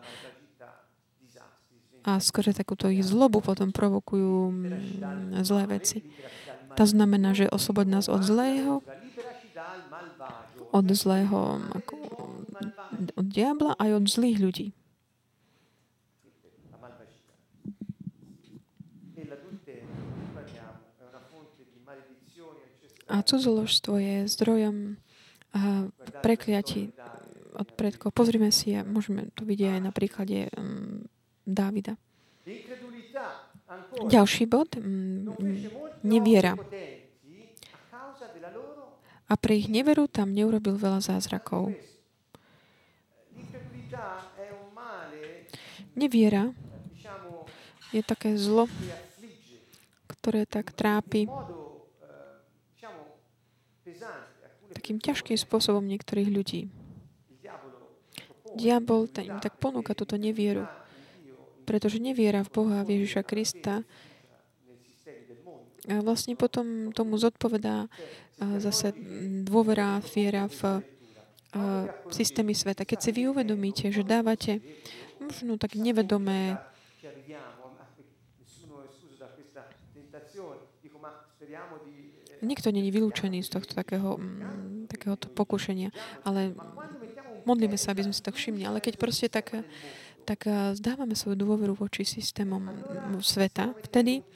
[2.03, 6.03] A skôr takúto ich zlobu potom provokujú mm, zlé veci.
[6.77, 8.83] To znamená, že oslobod nás od zlého,
[10.73, 11.63] od zlého,
[13.17, 14.67] od diabla aj od zlých ľudí.
[23.13, 24.97] A cudzoložstvo je zdrojom
[26.25, 26.97] prekliatí
[27.53, 28.17] od predkov.
[28.17, 31.05] Pozrime si, a môžeme to vidieť aj na príklade um,
[31.45, 32.01] Dávida.
[34.09, 35.29] Ďalší bod, um,
[36.01, 36.57] neviera.
[39.29, 41.77] A pre ich neveru tam neurobil veľa zázrakov.
[45.93, 46.57] Neviera
[47.93, 48.65] je také zlo,
[50.09, 51.29] ktoré tak trápi
[54.73, 56.71] takým ťažkým spôsobom niektorých ľudí.
[58.53, 60.69] Diabol im tak ponúka túto nevieru,
[61.65, 63.81] pretože neviera v Boha, v Ježiša Krista,
[65.91, 67.91] a vlastne potom tomu zodpovedá
[68.39, 68.95] zase
[69.43, 70.79] dôvera, viera v
[72.15, 72.87] systémy sveta.
[72.87, 74.63] Keď si vy uvedomíte, že dávate
[75.19, 76.55] možno tak nevedomé
[82.43, 85.95] Nikto není vylúčený z tohto takého, mm, takéhoto pokušenia,
[86.27, 86.53] ale
[87.47, 88.67] modlíme sa, aby sme si tak všimli.
[88.67, 89.55] Ale keď proste tak,
[90.27, 92.71] tak zdávame svoju dôveru voči systémom
[93.23, 94.27] sveta, vtedy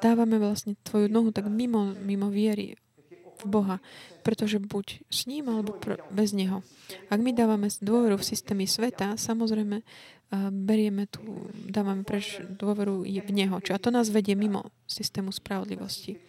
[0.00, 2.76] dávame vlastne tvoju nohu tak mimo, mimo viery
[3.40, 3.80] v Boha,
[4.20, 6.60] pretože buď s ním, alebo pr- bez Neho.
[7.08, 9.80] Ak my dávame dôveru v systémy sveta, samozrejme
[10.52, 13.58] berieme tu, dávame preč dôveru v Neho.
[13.58, 16.20] Čiže a to nás vedie mimo systému spravodlivosti.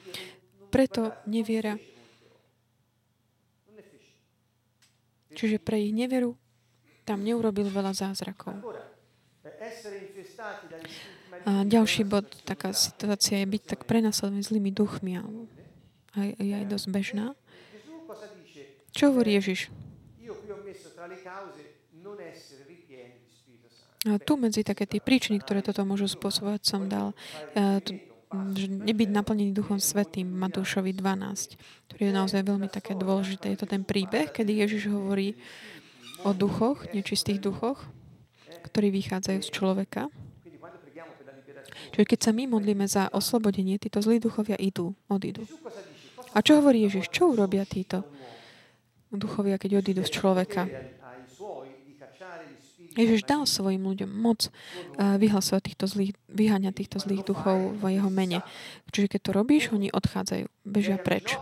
[0.72, 1.76] Preto neviera.
[5.32, 6.36] Čiže pre ich neveru
[7.08, 8.56] tam neurobil veľa zázrakov.
[11.48, 15.20] A ďalší bod, taká situácia je byť tak prenasledovaný zlými duchmi.
[15.20, 15.26] A
[16.40, 17.36] je aj dosť bežná.
[18.92, 19.72] Čo hovorí Ježiš?
[24.26, 27.14] tu medzi také tie príčiny, ktoré toto môžu spôsobovať, som dal
[27.54, 31.60] že nebyť naplnený Duchom Svetým Matúšovi 12,
[31.91, 33.52] ktorý je naozaj veľmi také dôležité.
[33.52, 35.36] Je to ten príbeh, kedy Ježiš hovorí
[36.24, 37.84] o duchoch, nečistých duchoch,
[38.72, 40.08] ktorí vychádzajú z človeka.
[41.91, 45.44] Čiže keď sa my modlíme za oslobodenie, títo zlí duchovia idú, odídu.
[46.32, 47.12] A čo hovorí Ježiš?
[47.12, 48.08] Čo urobia títo
[49.12, 50.72] duchovia, keď odídu z človeka?
[52.91, 58.12] Ježiš dal svojim ľuďom moc eh, vyhlasovať týchto zlých, vyháňať týchto zlých duchov v jeho
[58.12, 58.43] mene.
[58.91, 61.39] Čiže keď to robíš, oni odchádzajú, bežia preč.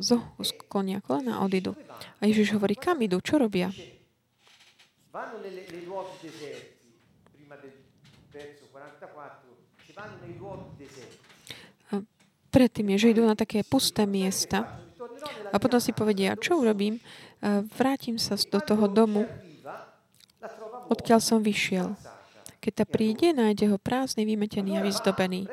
[0.00, 1.76] Zo, sklonia kolena odídu.
[2.24, 3.68] A Ježiš hovorí, kam idú, čo robia?
[12.48, 14.80] Predtým je, že idú na také pusté miesta
[15.52, 16.96] a potom si povedia, čo urobím?
[16.96, 19.28] Eh, vrátim sa do toho domu,
[20.88, 21.94] odkiaľ som vyšiel.
[22.58, 25.46] Keď ta príde, nájde ho prázdny, vymetený a vyzdobený.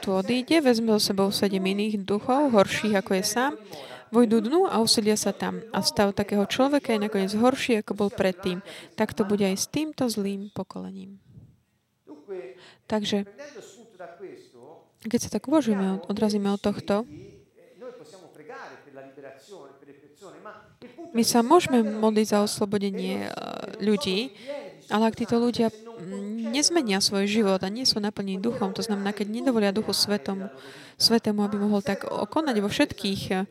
[0.00, 3.52] Tu odíde, vezme so sebou sedem iných duchov, horších ako je sám,
[4.08, 5.60] vojdu dnu a usilia sa tam.
[5.74, 8.64] A stav takého človeka je nakoniec horší, ako bol predtým.
[8.96, 11.20] Tak to bude aj s týmto zlým pokolením.
[12.88, 13.28] Takže,
[15.04, 17.04] keď sa tak uvažujeme, odrazíme od tohto,
[21.14, 23.32] My sa môžeme modliť za oslobodenie eh,
[23.78, 24.34] ľudí,
[24.92, 29.16] ale ak títo ľudia mm, nezmenia svoj život a nie sú naplnení duchom, to znamená,
[29.16, 30.50] keď nedovolia Duchu Svetom,
[31.00, 33.42] Svetému, aby mohol tak okonať vo všetkých uh,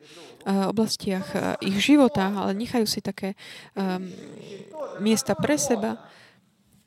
[0.70, 3.36] oblastiach uh, ich života, ale nechajú si také
[3.76, 4.08] um,
[5.04, 6.00] miesta pre seba,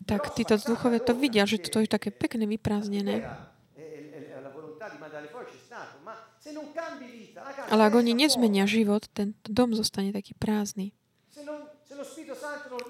[0.06, 3.26] tak títo duchovia to vidia, že to je také pekné, vyprázdnené.
[7.70, 10.94] Ale ak oni nezmenia život, ten dom zostane taký prázdny.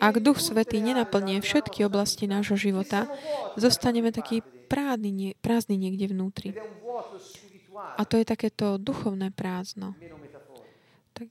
[0.02, 3.08] Ak Duch Svetý nenaplnie všetky oblasti nášho života,
[3.56, 6.52] zostaneme taký prázdny, prázdny niekde vnútri.
[7.96, 9.94] A to je takéto duchovné prázdno.
[11.12, 11.28] Tak,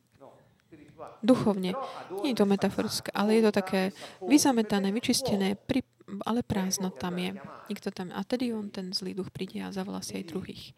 [1.25, 1.73] duchovne.
[2.21, 3.81] Nie je to metaforické, ale je to také
[4.21, 5.81] vyzametané, vyčistené, pri,
[6.25, 7.37] ale prázdno tam je.
[7.69, 8.13] Nikto tam.
[8.13, 10.73] A tedy on, ten zlý duch, príde a zavolá si aj druhých.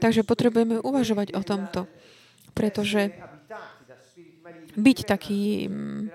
[0.00, 1.84] Takže potrebujeme uvažovať o tomto,
[2.56, 3.12] pretože
[4.76, 6.08] byť taký, um,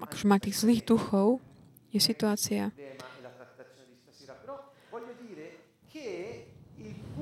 [0.00, 1.44] akože mať tých zlých duchov,
[1.90, 2.70] je situácia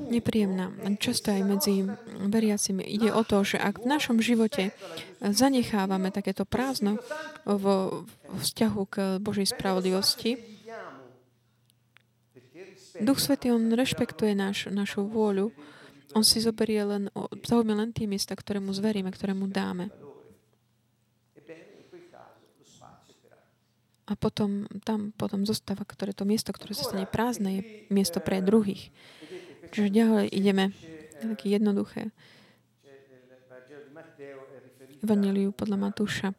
[0.08, 0.72] nepríjemná.
[0.96, 1.84] Často aj medzi
[2.30, 4.72] veriacimi ide o to, že ak v našom živote
[5.20, 6.98] zanechávame takéto prázdno
[7.44, 8.08] vo
[8.40, 10.57] vzťahu k Božej spravodlivosti,
[12.98, 15.54] Duch Svetý, on rešpektuje naš, našu vôľu.
[16.16, 17.12] On si zoberie len,
[17.44, 19.92] zaujme len tie miesta, ktoré mu zveríme, ktoré mu dáme.
[24.08, 28.40] A potom tam potom zostáva, ktoré to miesto, ktoré sa stane prázdne, je miesto pre
[28.40, 28.88] druhých.
[29.68, 30.72] Čiže ďalej ideme
[31.20, 32.08] také jednoduché.
[35.04, 36.32] Evangeliu podľa Matúša.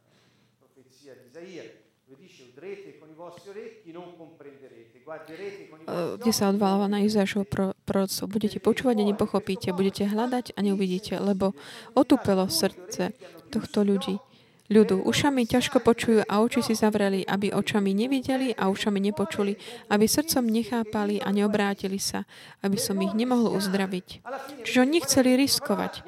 [6.22, 7.50] Kde sa odváľa na Izášovo
[7.86, 8.30] proroctvo.
[8.30, 11.58] Budete počúvať a nepochopíte, budete hľadať a neuvidíte, lebo
[11.98, 13.18] otúpelo srdce
[13.50, 14.22] tohto ľudí.
[14.70, 19.58] Ľudu, ušami ťažko počujú a oči si zavreli, aby očami nevideli a ušami nepočuli,
[19.90, 22.30] aby srdcom nechápali a neobrátili sa,
[22.62, 24.22] aby som ich nemohol uzdraviť.
[24.62, 26.06] Čiže oni chceli riskovať.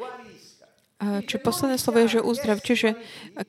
[1.01, 2.61] Čiže posledné slovo je, že uzdrav.
[2.61, 2.93] Čiže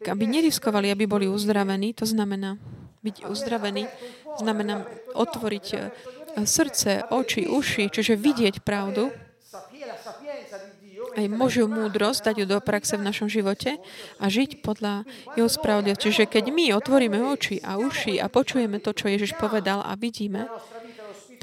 [0.09, 2.57] aby neriskovali, aby boli uzdravení, to znamená
[3.03, 3.91] byť uzdravený,
[4.39, 5.91] znamená otvoriť eh,
[6.47, 9.13] srdce, oči, uši, čiže vidieť pravdu,
[11.13, 13.77] aj Božiu múdrosť, dať ju do praxe v našom živote
[14.17, 15.05] a žiť podľa
[15.37, 16.09] jeho spravodlivosti.
[16.09, 20.49] Čiže keď my otvoríme oči a uši a počujeme to, čo Ježiš povedal a vidíme,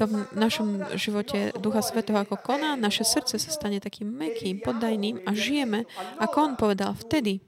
[0.00, 5.28] to v našom živote Ducha Svetého ako koná, naše srdce sa stane takým mekým, poddajným
[5.28, 5.84] a žijeme,
[6.16, 7.44] ako on povedal, vtedy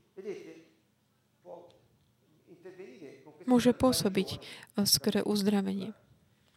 [3.52, 5.92] môže pôsobiť eh, skore uzdravenie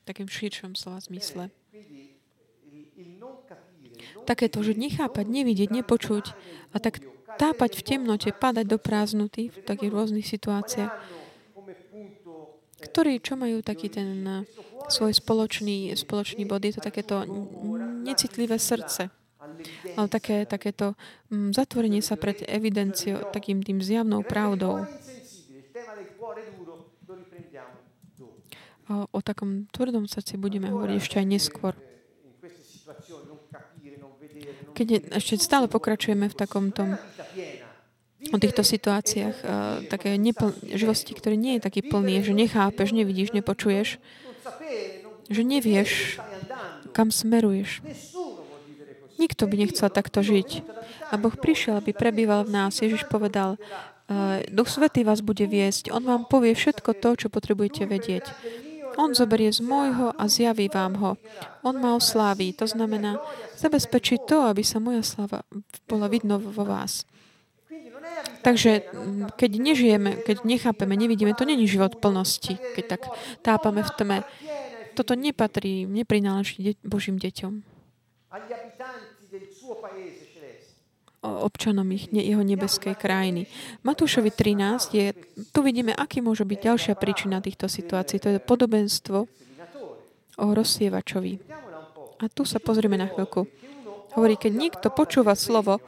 [0.05, 1.49] takým širšom slova zmysle.
[4.29, 6.37] Takéto, že nechápať, nevidieť, nepočuť
[6.71, 7.01] a tak
[7.41, 10.93] tápať v temnote, padať do prázdnoty v takých rôznych situáciách,
[12.85, 14.45] ktorí, čo majú taký ten eh,
[14.87, 17.25] svoj spoločný, spoločný bod, je to takéto
[18.05, 19.09] necitlivé srdce.
[19.95, 20.97] Ale také, takéto
[21.29, 24.89] zatvorenie sa pred evidenciou, takým tým zjavnou pravdou.
[28.85, 31.73] O, takom tvrdom srdci budeme hovoriť ešte aj neskôr.
[34.77, 36.99] Keď ešte stále pokračujeme v takom tom
[38.33, 43.33] o týchto situáciách, uh, také nepl- živosti, ktorý nie je taký plný, že nechápeš, nevidíš,
[43.37, 44.01] nepočuješ,
[45.29, 46.21] že nevieš,
[46.93, 47.85] kam smeruješ.
[49.15, 50.65] Nikto by nechcel takto žiť.
[51.09, 52.81] A Boh prišiel, aby prebýval v nás.
[52.81, 53.55] Ježiš povedal,
[54.51, 55.89] Duch Svetý vás bude viesť.
[55.89, 58.25] On vám povie všetko to, čo potrebujete vedieť.
[58.95, 61.11] On zoberie z môjho a zjaví vám ho.
[61.63, 62.55] On ma osláví.
[62.59, 63.19] To znamená,
[63.59, 65.43] zabezpečí to, aby sa moja slava
[65.87, 67.03] bola vidno vo vás.
[68.41, 68.87] Takže
[69.35, 73.01] keď nežijeme, keď nechápeme, nevidíme, to není život plnosti, keď tak
[73.41, 74.17] tápame v tme.
[74.95, 77.53] Toto nepatrí, neprináleží Božím deťom.
[81.25, 83.49] Občanom ich, jeho nebeskej krajiny.
[83.81, 85.05] Matúšovi 13 je,
[85.49, 88.21] tu vidíme, aký môže byť ďalšia príčina týchto situácií.
[88.21, 89.17] To je podobenstvo
[90.35, 91.33] o rozsievačovi.
[92.21, 93.47] A tu sa pozrieme na chvíľku.
[94.15, 95.83] Hovorí, keď niekto počúva slovo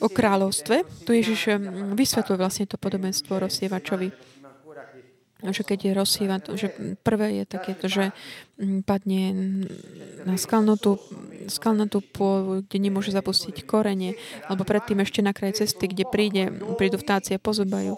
[0.00, 4.08] o kráľovstve, tu Ježiš mm, vysvetľuje vlastne to podobenstvo rozsievačovi
[5.48, 6.68] že keď je rozsýva, že
[7.00, 8.12] prvé je takéto, že
[8.60, 9.22] mm, padne
[10.28, 11.00] na skalnatú,
[11.48, 17.00] skalnatú pôdu, kde nemôže zapustiť korene, alebo predtým ešte na kraj cesty, kde príde, prídu
[17.00, 17.96] vtáci a pozobajú.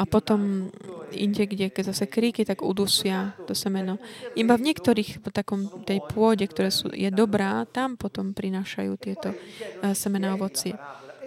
[0.00, 0.72] A potom
[1.12, 4.00] inde, kde keď zase kríky, tak udusia to semeno.
[4.32, 9.36] Iba v niektorých v takom tej pôde, ktoré sú, je dobrá, tam potom prinášajú tieto
[9.36, 10.72] uh, semená ovocie.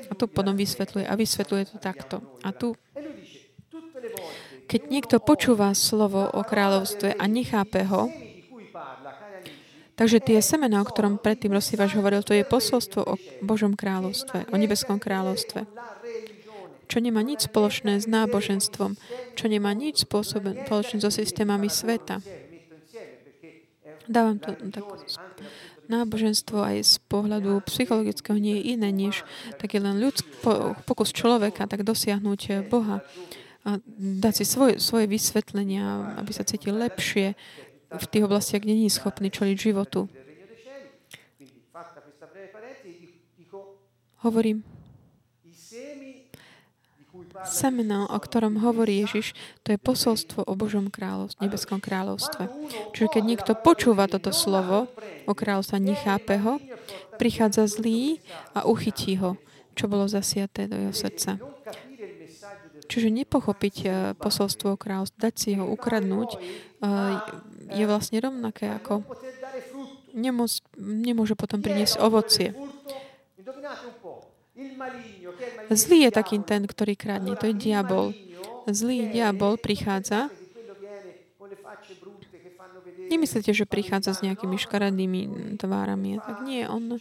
[0.10, 1.06] A tu potom vysvetľuje.
[1.06, 2.22] A vysvetľuje to takto.
[2.46, 2.74] A tu
[4.66, 8.10] keď niekto počúva slovo o kráľovstve a nechápe ho,
[9.96, 14.56] takže tie semena, o ktorom predtým rozsývaš hovoril, to je posolstvo o Božom kráľovstve, o
[14.58, 15.66] nebeskom kráľovstve
[16.86, 18.98] čo nemá nič spoločné s náboženstvom,
[19.34, 22.22] čo nemá nič spoločné so systémami sveta.
[24.06, 24.86] Dávam to tak
[25.86, 29.26] náboženstvo aj z pohľadu psychologického nie je iné, než
[29.58, 30.30] taký len ľudský
[30.86, 33.06] pokus človeka tak dosiahnuť Boha
[33.66, 37.34] a dať si svoje, svoje vysvetlenia, aby sa cítil lepšie
[37.90, 40.06] v tých oblastiach, kde nie je schopný čeliť životu.
[44.22, 44.66] Hovorím,
[47.46, 52.50] semeno, o ktorom hovorí Ježiš, to je posolstvo o Božom kráľovstve, nebeskom kráľovstve.
[52.96, 54.90] Čiže keď niekto počúva toto slovo
[55.30, 56.58] o kráľovstve, nechápe ho,
[57.22, 58.20] prichádza zlý
[58.58, 59.38] a uchytí ho,
[59.78, 61.55] čo bolo zasiaté do jeho srdca.
[62.86, 67.18] Čiže nepochopiť eh, posolstvo kráľovstva, dať si ho ukradnúť, eh,
[67.74, 69.02] je vlastne rovnaké ako
[70.16, 72.56] nemôž, nemôže potom priniesť ovocie.
[75.68, 77.36] Zlý je taký ten, ktorý kradne.
[77.36, 78.16] To je diabol.
[78.72, 80.32] Zlý diabol prichádza.
[83.06, 85.22] Nemyslíte, že prichádza s nejakými škarednými
[85.62, 86.18] tvárami.
[86.24, 86.98] Tak nie, on,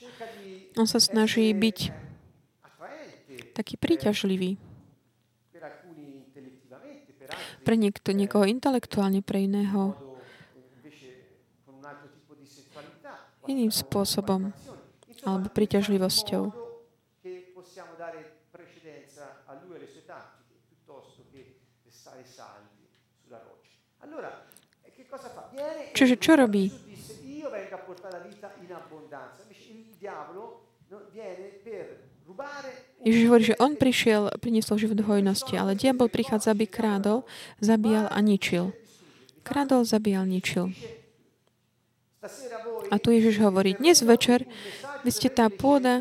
[0.76, 1.95] on sa snaží byť
[3.55, 4.59] taký príťažlivý.
[7.65, 9.97] Pre niekto, niekoho intelektuálne, pre iného
[13.49, 14.53] iným spôsobom
[15.25, 16.53] alebo príťažlivosťou.
[25.95, 26.69] Čiže čo robí?
[33.05, 37.29] Ježiš hovorí, že on prišiel, priniesol život hojnosti, ale diabol prichádza, aby krádol,
[37.61, 38.73] zabíjal a ničil.
[39.45, 40.73] Krádol, zabíjal, ničil.
[42.89, 44.49] A tu Ježiš hovorí, dnes večer
[45.05, 46.01] vy ste tá pôda,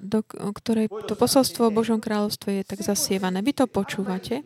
[0.00, 3.44] do ktorej to posolstvo o Božom kráľovstve je tak zasievané.
[3.44, 4.42] Vy to počúvate.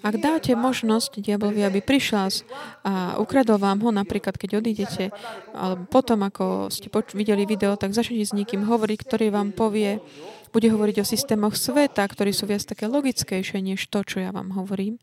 [0.00, 2.28] Ak dáte možnosť diablovi, aby prišiel
[2.84, 5.12] a ukradol vám ho, napríklad keď odídete,
[5.52, 10.00] alebo potom, ako ste poč- videli video, tak začnite s niekým hovoriť, ktorý vám povie,
[10.52, 14.56] bude hovoriť o systémoch sveta, ktorí sú viac také logickejšie, než to, čo ja vám
[14.56, 14.96] hovorím.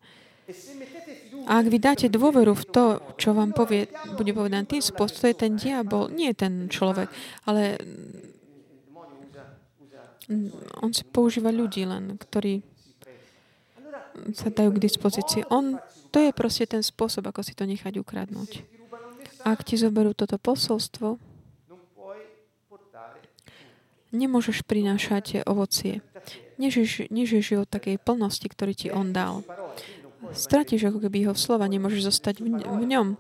[1.44, 2.86] A ak vy dáte dôveru v to,
[3.20, 7.12] čo vám povie, bude povedané tým spôsobom, to je ten diabol, nie ten človek,
[7.44, 7.76] ale
[10.80, 12.64] on si používa ľudí len, ktorí
[14.38, 15.42] sa dajú k dispozícii.
[15.50, 15.82] On,
[16.14, 18.64] to je proste ten spôsob, ako si to nechať ukradnúť.
[19.44, 21.20] Ak ti zoberú toto posolstvo,
[24.14, 26.06] nemôžeš prinášať ovocie.
[26.62, 29.42] Nežiš, nežiš život takej plnosti, ktorý ti on dal.
[30.32, 33.18] Stratíš ako keby jeho slova, nemôžeš zostať v, ňom.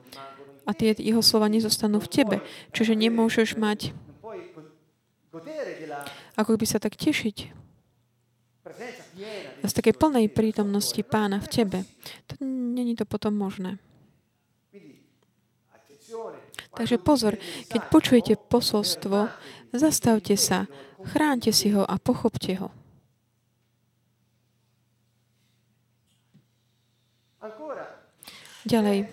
[0.64, 2.38] A tie jeho slova nezostanú v tebe.
[2.72, 3.92] Čiže nemôžeš mať
[6.38, 7.64] ako by sa tak tešiť
[9.64, 11.80] z takej plnej prítomnosti pána v tebe.
[12.32, 13.78] To není to potom možné.
[16.74, 17.38] Takže pozor,
[17.70, 19.30] keď počujete posolstvo,
[19.76, 20.66] zastavte sa
[21.04, 22.72] Chránte si ho a pochopte ho.
[28.64, 29.12] Ďalej.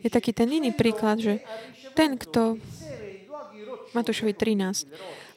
[0.00, 1.44] Je taký ten iný príklad, že
[1.92, 2.56] ten, kto
[3.92, 4.88] Matúšovi 13.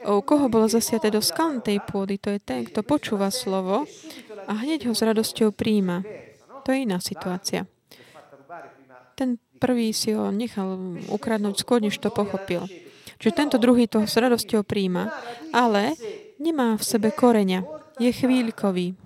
[0.03, 3.87] O koho bolo zasiate do skalnej pôdy, to je ten, kto počúva slovo
[4.47, 6.03] a hneď ho s radosťou príjma.
[6.63, 7.67] To je iná situácia.
[9.15, 12.67] Ten prvý si ho nechal ukradnúť skôr, než to pochopil.
[13.19, 15.07] Čiže tento druhý to s radosťou príjma,
[15.55, 15.95] ale
[16.35, 17.63] nemá v sebe koreňa.
[18.01, 18.99] Je chvíľkový.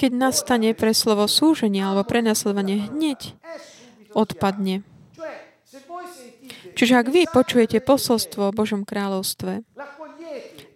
[0.00, 3.36] Keď nastane pre slovo súženie alebo prenasledovanie, hneď
[4.16, 4.82] odpadne.
[6.74, 9.62] Čiže ak vy počujete posolstvo o Božom kráľovstve,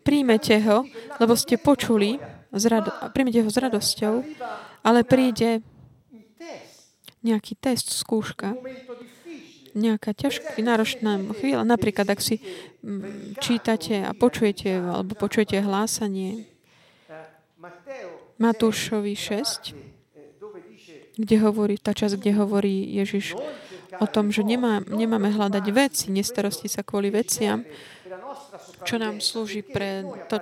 [0.04, 0.84] príjmete ho,
[1.18, 2.20] lebo ste počuli,
[3.16, 4.14] príjmete ho s radosťou,
[4.84, 5.64] ale príde
[7.24, 8.52] nejaký test, skúška,
[9.74, 11.66] nejaká ťažká, náročná chvíľa.
[11.66, 12.38] Napríklad, ak si
[12.84, 16.46] mm, čítate a počujete, alebo počujete hlásanie
[18.38, 19.74] Matúšovi 6,
[21.16, 23.34] kde hovorí, tá časť, kde hovorí Ježiš
[24.00, 27.62] o tom, že nemá, nemáme hľadať veci, nestarosti sa kvôli veciam,
[28.84, 30.38] čo nám slúži pre to,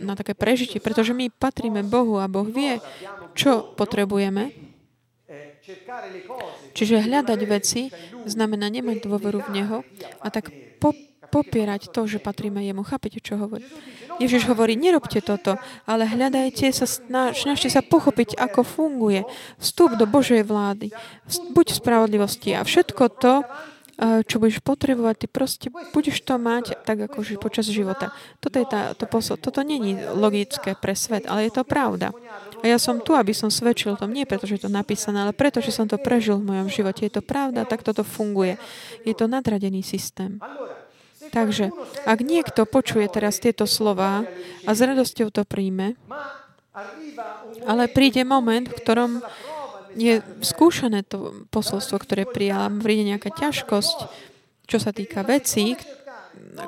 [0.00, 2.80] na také prežitie, pretože my patríme Bohu a Boh vie,
[3.36, 4.70] čo potrebujeme.
[6.74, 7.92] Čiže hľadať veci
[8.26, 9.78] znamená nemať dôveru v Neho
[10.18, 10.50] a tak
[10.82, 10.96] po,
[11.30, 12.82] popierať to, že patríme Jemu.
[12.82, 13.64] Chápete, čo hovorí?
[14.20, 15.56] Ježiš hovorí, nerobte toto,
[15.88, 16.84] ale hľadajte sa,
[17.32, 19.24] snažte sa pochopiť, ako funguje
[19.56, 20.92] vstup do Božej vlády,
[21.56, 25.66] buď v spravodlivosti a všetko to, eh, čo budeš potrebovať, ty proste
[25.96, 28.12] budeš to mať tak ako počas života.
[28.44, 32.12] Toto, je tá, to posol, toto není logické pre svet, ale je to pravda.
[32.60, 35.32] A ja som tu, aby som svedčil tom, nie preto, že je to napísané, ale
[35.32, 37.08] preto, že som to prežil v mojom živote.
[37.08, 38.60] Je to pravda, tak toto funguje.
[39.08, 40.36] Je to nadradený systém.
[41.30, 41.70] Takže,
[42.06, 44.26] ak niekto počuje teraz tieto slova
[44.66, 45.94] a s radosťou to príjme,
[47.66, 49.10] ale príde moment, v ktorom
[49.98, 53.98] je skúšané to posolstvo, ktoré prijala, príde nejaká ťažkosť,
[54.70, 55.74] čo sa týka vecí,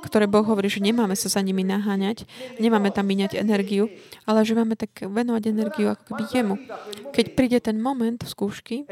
[0.03, 2.27] ktoré Boh hovorí, že nemáme sa za nimi naháňať,
[2.59, 3.91] nemáme tam míňať energiu,
[4.27, 6.55] ale že máme tak venovať energiu ako keby jemu.
[7.15, 8.87] Keď príde ten moment skúšky,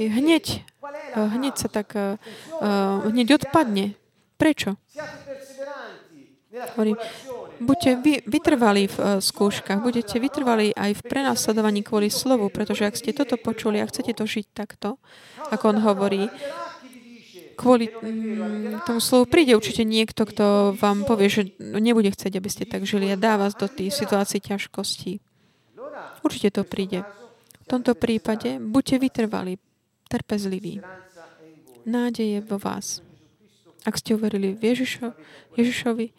[0.00, 0.64] hneď,
[1.12, 1.92] hneď sa tak,
[3.04, 3.96] hneď odpadne
[4.38, 4.78] Prečo?
[6.48, 6.96] Hovorí,
[7.60, 12.96] buďte vy, vytrvalí v uh, skúškach, budete vytrvalí aj v prenasledovaní kvôli slovu, pretože ak
[12.96, 14.96] ste toto počuli a chcete to žiť takto,
[15.52, 16.32] ako on hovorí,
[17.58, 22.64] kvôli mm, tomu slovu príde určite niekto, kto vám povie, že nebude chcieť, aby ste
[22.64, 25.18] tak žili a dá vás do tých situácií ťažkostí.
[26.22, 27.02] Určite to príde.
[27.60, 29.60] V tomto prípade buďte vytrvalí,
[30.08, 30.80] trpezliví.
[31.84, 33.07] Nádej je vo vás.
[33.88, 35.16] Ak ste uverili v Ježišo,
[35.56, 36.12] Ježišovi,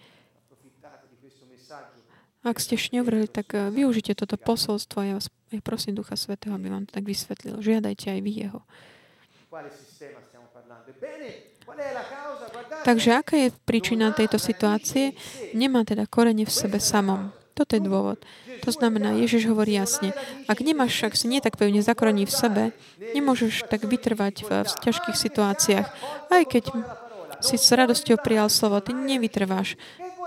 [2.42, 2.98] ak ste ešte
[3.30, 6.94] tak eh, využite toto posolstvo a ja vás ja prosím Ducha Svetého, aby vám to
[6.94, 7.58] tak vysvetlil.
[7.58, 8.62] Žiadajte aj vy Jeho.
[12.86, 15.18] Takže aká je príčina tejto situácie?
[15.58, 17.34] Nemá teda korene v sebe samom.
[17.58, 18.22] Toto je dôvod.
[18.62, 20.14] To znamená, Ježiš hovorí jasne,
[20.48, 22.64] ak nemáš, ak si nie tak pevne zakorení v sebe,
[23.02, 25.88] nemôžeš tak vytrvať v, v ťažkých situáciách,
[26.30, 26.64] aj keď
[27.40, 29.80] si s radosťou prijal slovo, ty nevytrváš,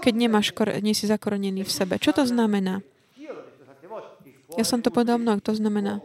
[0.03, 0.51] keď nemáš,
[0.83, 1.95] nie si zakorenený v sebe.
[2.01, 2.83] Čo to znamená?
[4.53, 6.05] Ja som to povedal mnoho, to znamená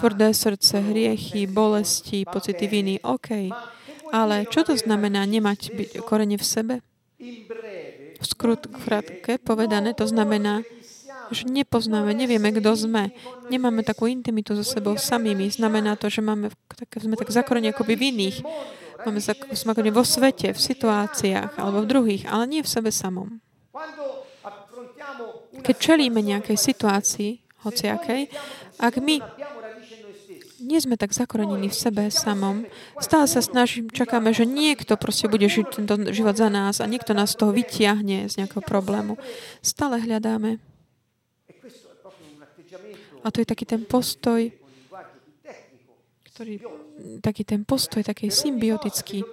[0.00, 2.94] tvrdé srdce, hriechy, bolesti, pocity viny.
[3.04, 3.52] OK.
[4.10, 5.70] Ale čo to znamená nemať
[6.08, 6.74] korene v sebe?
[8.20, 10.64] V skrutke povedané, to znamená,
[11.30, 13.14] že nepoznáme, nevieme, kto sme.
[13.48, 15.50] Nemáme takú intimitu so sebou samými.
[15.50, 18.36] Znamená to, že máme, tak, sme tak zakorení akoby v iných.
[19.06, 23.40] Máme akoby vo svete, v situáciách alebo v druhých, ale nie v sebe samom.
[25.60, 28.28] Keď čelíme nejakej situácii, hociakej,
[28.80, 29.20] ak my
[30.60, 32.68] nie sme tak zakorenení v sebe samom.
[33.00, 37.16] Stále sa snažím, čakáme, že niekto proste bude žiť tento život za nás a niekto
[37.16, 39.16] nás z toho vytiahne z nejakého problému.
[39.64, 40.60] Stále hľadáme
[43.20, 44.48] a to je taký ten postoj,
[46.32, 46.54] ktorý,
[47.20, 49.24] taký ten postoj, taký symbiotický.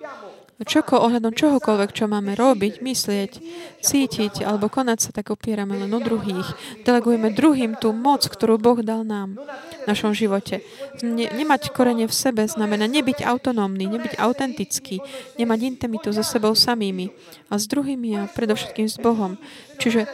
[0.58, 3.32] Čoko, ohľadom čohokoľvek, čo máme robiť, myslieť,
[3.78, 6.50] cítiť alebo konať sa, tak opierame len o druhých.
[6.82, 10.66] Delegujeme druhým tú moc, ktorú Boh dal nám v našom živote.
[11.06, 14.98] Ne, nemať korene v sebe znamená nebyť autonómny, nebyť autentický,
[15.38, 17.14] nemať intimitu so sebou samými
[17.54, 19.38] a s druhými a predovšetkým s Bohom.
[19.78, 20.10] Čiže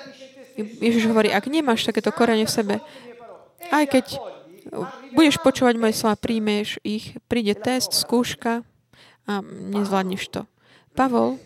[0.60, 2.76] Ježiš hovorí, ak nemáš takéto korene v sebe,
[3.70, 4.06] aj keď
[5.14, 8.66] budeš počúvať moje slova, príjmeš ich, príde test, skúška
[9.30, 10.42] a nezvládneš to.
[10.98, 11.40] Pavol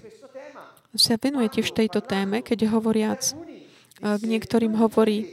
[0.97, 3.21] sa venuje tiež tejto téme, keď hovoriac
[4.01, 5.29] k niektorým hovorí,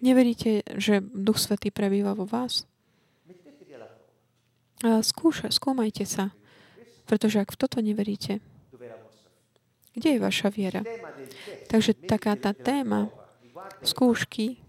[0.00, 2.64] neveríte, že Duch Svetý prebýva vo vás?
[4.78, 6.30] skúša, skúmajte sa,
[7.10, 8.38] pretože ak v toto neveríte,
[9.98, 10.86] kde je vaša viera?
[11.66, 13.10] Takže taká tá téma
[13.82, 14.62] skúšky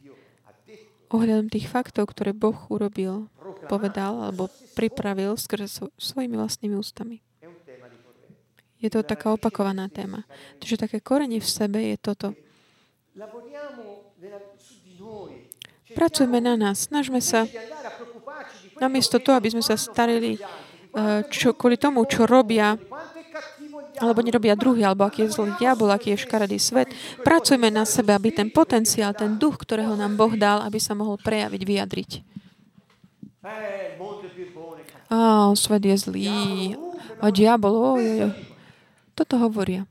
[1.10, 3.28] ohľadom tých faktov, ktoré Boh urobil,
[3.66, 4.48] povedal alebo
[4.78, 7.26] pripravil skrze svo- svojimi vlastnými ústami.
[8.80, 10.24] Je to taká opakovaná téma.
[10.64, 12.32] Takže také korenie v sebe je toto.
[15.90, 17.44] Pracujme na nás, snažme sa,
[18.80, 22.80] namiesto toho, aby sme sa starili eh, čo, kvôli tomu, čo robia,
[24.00, 26.90] alebo nerobia druhý, alebo aký je zlý diabol, aký je škaredý svet.
[27.22, 31.20] Pracujme na sebe, aby ten potenciál, ten duch, ktorého nám Boh dal, aby sa mohol
[31.20, 32.12] prejaviť, vyjadriť.
[35.10, 36.24] Á, svet je zlý.
[37.20, 38.34] A diabol, oj, oj, oj.
[39.16, 39.84] Toto hovoria.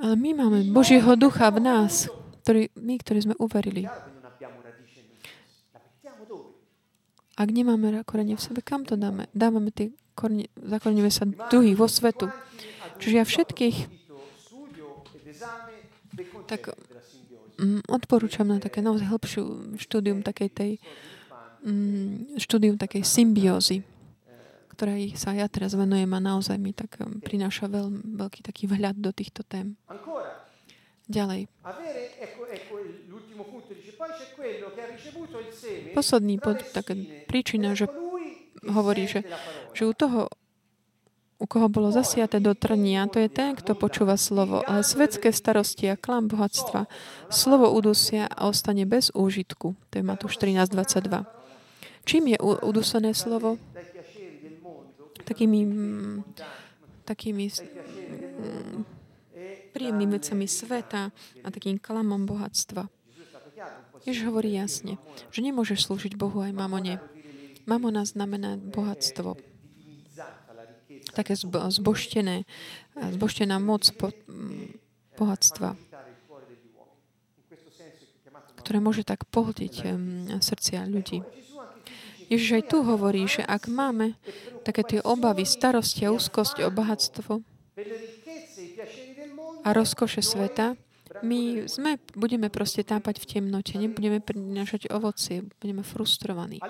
[0.00, 2.08] Ale my máme Božieho ducha v nás,
[2.42, 3.84] ktorý, my, ktorí sme uverili.
[7.40, 9.24] Ak nemáme korene v sebe, kam to dáme?
[9.32, 12.28] Dávame tie korene, zakoreníme sa druhých vo svetu.
[13.00, 13.76] Čiže ja všetkých
[16.44, 16.74] tak
[17.56, 19.42] mm, odporúčam na také naozaj hĺbšiu
[19.80, 20.72] štúdium takej tej
[21.64, 23.80] mm, štúdium takej symbiózy,
[24.76, 29.00] ktorej sa ja teraz venujem a naozaj mi tak mm, prináša veľmi veľký taký vhľad
[29.00, 29.80] do týchto tém.
[31.08, 31.48] Ďalej.
[35.94, 37.86] Posledný bod, taká spine, príčina, že
[38.66, 39.24] hovorí, že,
[39.72, 40.28] že u toho,
[41.40, 45.88] u koho bolo zasiaté do trnia, to je ten, kto počúva slovo, ale svetské starosti
[45.88, 46.84] a klam bohatstva,
[47.32, 49.72] slovo udusia a ostane bez úžitku.
[49.72, 51.24] To je Matúš 13.22.
[52.04, 53.56] Čím je udusené slovo?
[55.24, 56.18] Takými, mm,
[57.06, 58.78] takými mm,
[59.70, 62.99] príjemnými vecami sveta a takým klamom bohatstva.
[64.08, 64.96] Ježiš hovorí jasne,
[65.28, 66.98] že nemôžeš slúžiť Bohu aj mamone.
[67.68, 69.36] Mamona znamená bohatstvo.
[71.12, 72.48] Také zbo- zboštené,
[72.96, 73.88] zboštená moc
[75.18, 75.76] bohatstva,
[78.60, 79.74] ktoré môže tak pohltiť
[80.40, 81.20] srdcia ľudí.
[82.30, 84.14] Ježiš aj tu hovorí, že ak máme
[84.62, 87.42] také tie obavy, starosti a úzkosť o bohatstvo
[89.66, 90.78] a rozkoše sveta,
[91.22, 96.62] my sme, budeme proste tápať v temnote, nebudeme prinášať ovocie, budeme frustrovaní.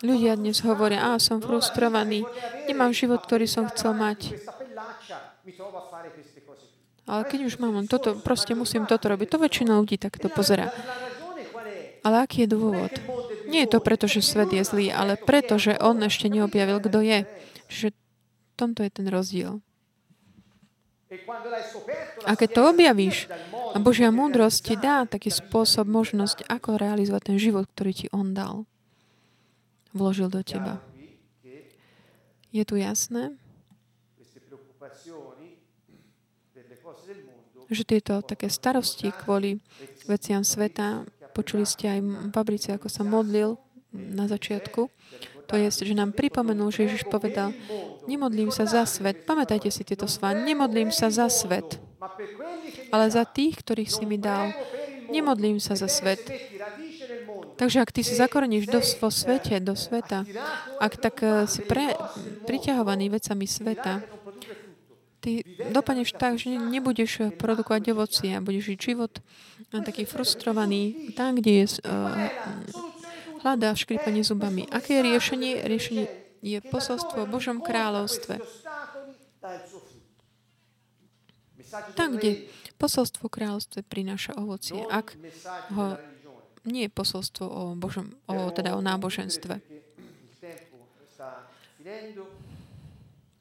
[0.00, 2.24] Ľudia dnes hovoria, a som frustrovaný,
[2.64, 4.40] nemám život, ktorý som chcel mať.
[7.04, 9.28] Ale keď už mám toto, proste musím toto robiť.
[9.28, 10.72] To väčšina ľudí takto pozera.
[12.00, 12.92] Ale aký je dôvod?
[13.48, 17.00] Nie je to preto, že svet je zlý, ale preto, že on ešte neobjavil, kto
[17.04, 17.18] je.
[17.68, 17.88] Čiže
[18.56, 19.60] tomto je ten rozdiel.
[22.24, 23.30] A la keď to objavíš,
[23.74, 28.34] a Božia múdrosť ti dá taký spôsob, možnosť, ako realizovať ten život, ktorý ti On
[28.34, 28.66] dal.
[29.94, 30.82] Vložil do teba.
[32.54, 33.34] Je tu jasné,
[37.72, 39.58] že tieto také starosti kvôli
[40.06, 42.00] veciam sveta, počuli ste aj
[42.30, 43.56] Fabrici, ako sa modlil
[43.94, 44.90] na začiatku,
[45.46, 47.52] to je, že nám pripomenul, že Ježiš povedal,
[48.08, 49.24] nemodlím sa za svet.
[49.28, 50.32] Pamätajte si tieto slova.
[50.36, 51.80] Nemodlím sa za svet,
[52.88, 54.52] ale za tých, ktorých si mi dal.
[55.12, 56.24] Nemodlím sa za svet.
[57.54, 60.26] Takže ak ty si zakoreníš do, vo svete, do sveta,
[60.82, 61.94] ak tak eh, si pre,
[62.50, 64.02] priťahovaný vecami sveta,
[65.22, 65.40] ty
[65.70, 69.22] dopadneš tak, že nebudeš produkovať ovocie a budeš žiť život
[69.82, 72.30] taký frustrovaný tam, kde je uh,
[73.44, 74.64] a škripanie zubami.
[74.72, 75.52] Aké je riešenie?
[75.68, 76.04] Riešenie
[76.40, 78.40] je posolstvo o Božom kráľovstve.
[81.92, 82.48] Tam, kde
[82.80, 84.80] posolstvo kráľovstve prináša ovocie.
[84.88, 85.12] Ak
[85.76, 86.00] ho,
[86.64, 89.60] nie je posolstvo o, Božom, o, teda o náboženstve.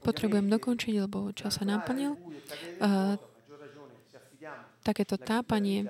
[0.03, 2.19] Potrebujem dokončiť, lebo čas sa naplnil.
[2.83, 3.33] Affidiamo
[4.83, 5.87] Takéto tápanie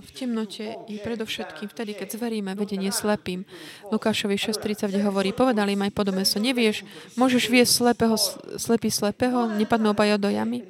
[0.00, 3.48] v temnote je predovšetkým vtedy, keď zveríme vedenie slepým.
[3.88, 6.84] Lukášovi 6.30 hovorí, povedali im aj podobenstvo, nevieš,
[7.16, 8.16] môžeš viesť slepého,
[8.58, 10.66] slepý slepého, nepadnú obaja do jamy?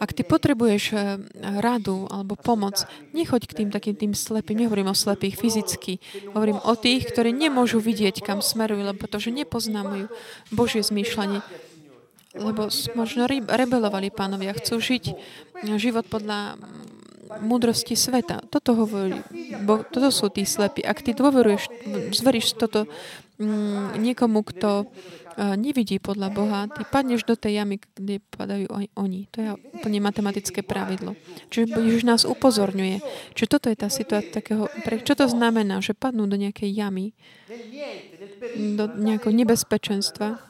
[0.00, 1.20] Ak ty potrebuješ eh,
[1.60, 4.64] radu alebo pomoc, nechoď k tým takým tým slepým.
[4.64, 6.00] Nehovorím o slepých fyzicky.
[6.32, 10.08] Hovorím o tých, ktorí nemôžu vidieť, kam smerujú, lebo pretože nepoznajú
[10.48, 11.44] Božie zmýšľanie.
[12.32, 14.56] Lebo možno re- rebelovali pánovia.
[14.56, 15.04] Chcú žiť
[15.76, 16.56] život podľa
[17.38, 18.42] múdrosti sveta.
[18.50, 19.22] Toto hovorí,
[19.62, 20.82] bo toto sú tí slepí.
[20.82, 21.70] Ak ty dôveruješ,
[22.10, 22.90] zveríš toto
[23.38, 28.66] mm, niekomu, kto uh, nevidí podľa Boha, ty padneš do tej jamy, kde padajú
[28.98, 29.30] oni.
[29.30, 31.14] To je úplne matematické pravidlo.
[31.54, 32.98] Čiže Ježiš nás upozorňuje,
[33.38, 34.66] že toto je tá situácia takého,
[35.06, 37.14] čo to znamená, že padnú do nejakej jamy,
[38.76, 40.42] do nejakého nebezpečenstva.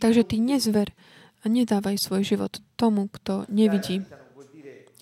[0.00, 0.96] Takže ty nezver
[1.40, 4.04] a nedávaj svoj život tomu, kto nevidí.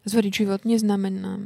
[0.09, 1.37] Zveriť život neznamená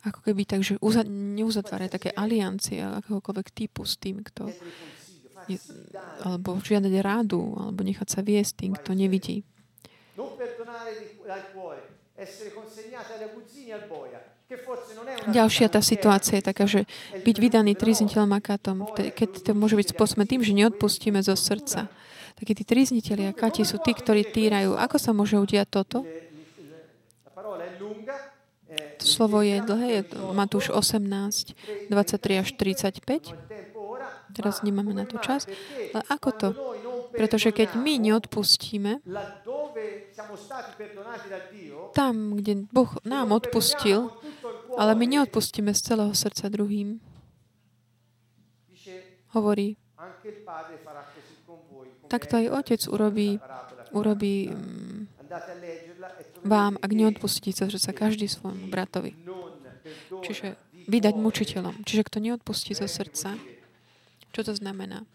[0.00, 4.48] ako keby tak, že uza, neuzatvára také aliancie akéhokoľvek typu s tým, kto
[5.48, 5.60] je,
[6.24, 9.44] alebo žiadať rádu, alebo nechať sa viesť tým, kto nevidí.
[15.30, 20.26] Ďalšia tá situácia je taká, že byť vydaný trizniteľom akátom, keď to môže byť spôsobené
[20.26, 21.92] tým, že neodpustíme zo srdca.
[22.40, 24.72] Takí tí trizniteľi a kati sú tí, ktorí týrajú.
[24.80, 26.08] Ako sa môže udiať toto?
[29.00, 33.36] To slovo je dlhé, je Matúš 18, 23 až 35.
[34.32, 35.44] Teraz nemáme na to čas.
[35.92, 36.48] Ale ako to?
[37.12, 39.04] Pretože keď my neodpustíme,
[41.92, 44.14] tam, kde Boh nám odpustil,
[44.78, 47.02] ale my neodpustíme z celého srdca druhým,
[49.34, 49.76] hovorí,
[52.10, 53.38] takto aj Otec urobí,
[53.94, 54.98] urobí mm,
[56.42, 59.14] vám, ak neodpustíte zo srdca každý svojmu bratovi.
[60.26, 60.58] Čiže
[60.90, 61.86] vydať mučiteľom.
[61.86, 63.38] Čiže kto neodpustí zo srdca,
[64.34, 65.06] čo to znamená?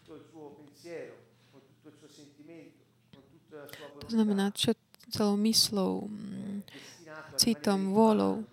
[4.06, 4.78] To znamená, čo
[5.10, 6.62] celou myslou, mm,
[7.34, 8.46] citom, vôľou.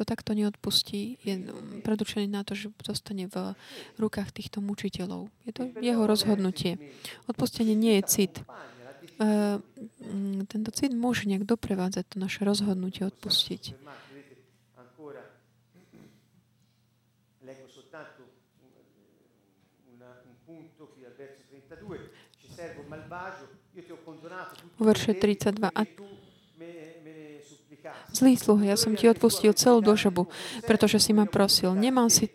[0.00, 1.52] Kto takto neodpustí, je
[1.84, 3.52] predurčený na to, že zostane v
[4.00, 5.28] rukách týchto mučiteľov.
[5.44, 6.80] Je to jeho rozhodnutie.
[7.28, 8.40] Odpustenie nie je cit.
[9.20, 9.60] Uh,
[10.48, 13.76] tento cit môže nejak doprevádzať to naše rozhodnutie odpustiť.
[24.80, 25.68] V verše 32.
[25.68, 25.82] A
[28.10, 30.26] Zlý sluha, ja som ti odpustil celú dožobu,
[30.66, 31.74] pretože si ma prosil.
[31.78, 32.30] Nemal si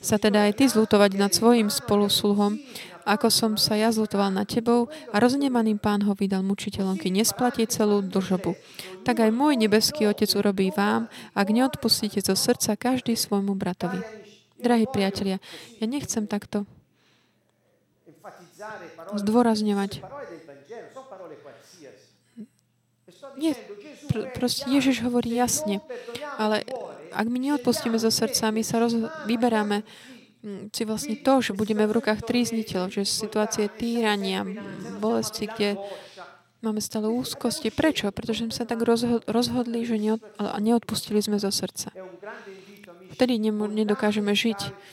[0.00, 2.56] sa teda aj ty zlutovať nad svojim spolusluhom,
[3.04, 7.64] ako som sa ja zlutoval nad tebou a roznemaným pán ho vydal mučiteľom, keď nesplatí
[7.68, 8.56] celú dožobu.
[9.04, 14.00] Tak aj môj nebeský Otec urobí vám, ak neodpustíte zo srdca každý svojmu bratovi.
[14.60, 15.40] Drahí priatelia,
[15.80, 16.68] ja nechcem takto
[19.16, 20.04] zdôrazňovať.
[23.40, 23.56] Nie,
[24.10, 25.78] pr- proste Ježiš hovorí jasne,
[26.34, 26.66] ale
[27.14, 28.98] ak my neodpustíme zo srdca, my sa roz-
[29.30, 29.86] vyberáme
[30.42, 34.42] hm, si vlastne to, že budeme v rukách trízniteľov, že situácie týrania,
[34.98, 35.78] bolesti, kde
[36.60, 37.70] máme stále úzkosti.
[37.70, 38.10] Prečo?
[38.10, 38.82] Pretože sme sa tak
[39.26, 40.22] rozhodli, že neod-
[40.58, 41.94] neodpustili sme zo srdca.
[43.14, 44.90] Vtedy nedokážeme žiť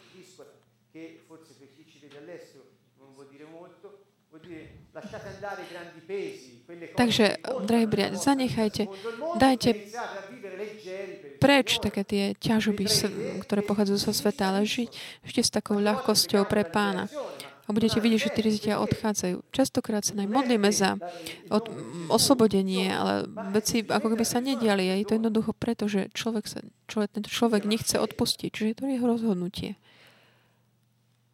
[6.98, 8.90] Takže, drahí priateľ, zanechajte,
[9.38, 9.70] dajte
[11.38, 12.90] preč také tie ťažoby,
[13.46, 14.90] ktoré pochádzajú zo sveta, ale žiť
[15.26, 17.06] ešte s takou ľahkosťou pre pána.
[17.68, 19.44] A budete vidieť, že tí rizitia odchádzajú.
[19.52, 20.96] Častokrát sa aj modlíme za
[21.52, 21.68] od,
[22.08, 24.88] oslobodenie, ale veci ako keby sa nediali.
[24.88, 28.50] A je to jednoducho preto, že človek sa, človek, tento človek nechce odpustiť.
[28.56, 29.76] Čiže to je jeho rozhodnutie.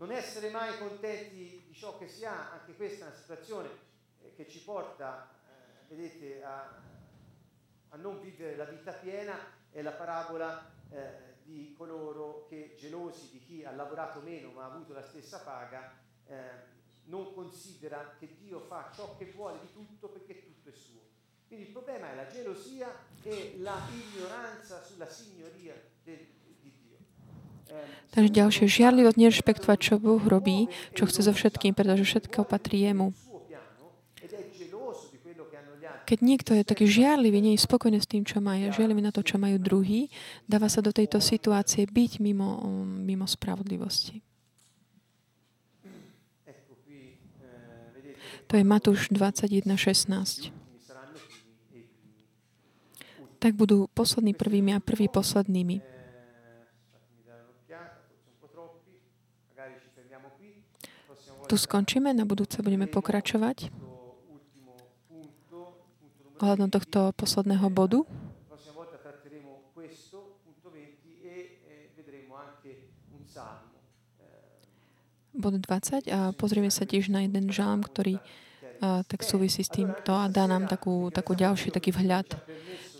[0.01, 3.69] Non essere mai contenti di ciò che si ha, anche questa è una situazione
[4.35, 5.32] che ci porta, eh,
[5.95, 6.81] vedete, a,
[7.89, 9.37] a, non vivere la vita piena
[9.69, 14.71] è la parabola eh, di coloro che gelosi di chi ha lavorato meno ma ha
[14.71, 15.93] avuto la stessa paga,
[16.25, 16.71] eh,
[17.05, 21.01] non considera che Dio fa ciò che vuole di tutto perché tutto è suo.
[21.47, 22.89] Quindi il problema è la gelosia
[23.21, 26.25] e la ignoranza sulla signoria del,
[26.61, 26.97] di Dio.
[28.15, 33.13] Takže ďalšie žiarlivosť, nerešpektovať, čo Boh robí, čo chce so všetkým, pretože všetko patrí jemu.
[36.03, 39.15] Keď niekto je taký žiarlivý, nie je spokojný s tým, čo má, je žiarlivý na
[39.15, 40.11] to, čo majú druhý,
[40.43, 44.19] dáva sa do tejto situácie byť mimo, mimo spravodlivosti.
[48.51, 50.51] To je Matúš 21.16.
[53.39, 55.81] Tak budú poslední prvými a prví poslednými.
[61.43, 63.82] Tu skončíme, na budúce budeme pokračovať
[66.43, 68.03] ohľadom tohto posledného bodu.
[75.33, 78.21] bod 20 a pozrieme sa tiež na jeden žalm, ktorý
[78.79, 82.37] a, tak súvisí s týmto a dá nám takú, takú ďalší taký vhľad.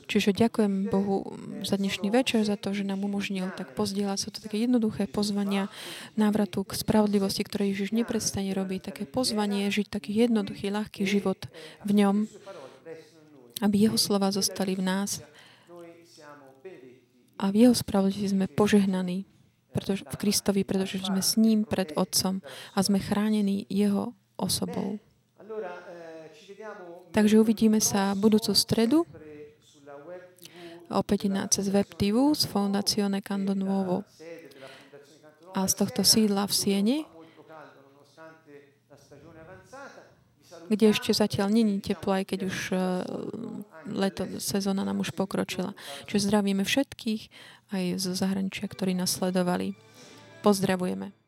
[0.03, 1.31] Čiže ďakujem Bohu
[1.63, 5.71] za dnešný večer, za to, že nám umožnil tak pozdieľať sa to také jednoduché pozvania
[6.19, 8.91] návratu k spravodlivosti, ktoré Ježiš neprestane robiť.
[8.91, 11.47] Také pozvanie žiť taký jednoduchý, ľahký život
[11.87, 12.27] v ňom,
[13.61, 15.21] aby jeho slova zostali v nás.
[17.37, 19.27] A v jeho spravodlivosti sme požehnaní
[19.73, 22.45] pretože, v Kristovi, pretože sme s ním pred Otcom
[22.77, 25.01] a sme chránení jeho osobou.
[27.09, 28.99] Takže uvidíme sa budúcu stredu.
[30.93, 31.89] Opäť na cez web
[32.37, 34.05] z Fondazione Cando Nuovo
[35.57, 36.99] a z tohto sídla v Sieni,
[40.67, 42.79] kde ešte zatiaľ není teplo, aj keď už eh,
[43.89, 45.75] leto, sezóna nám už pokročila.
[46.07, 47.21] Čiže zdravíme všetkých
[47.73, 49.73] aj zo zahraničia, ktorí nás sledovali.
[50.45, 51.22] Pozdravujeme.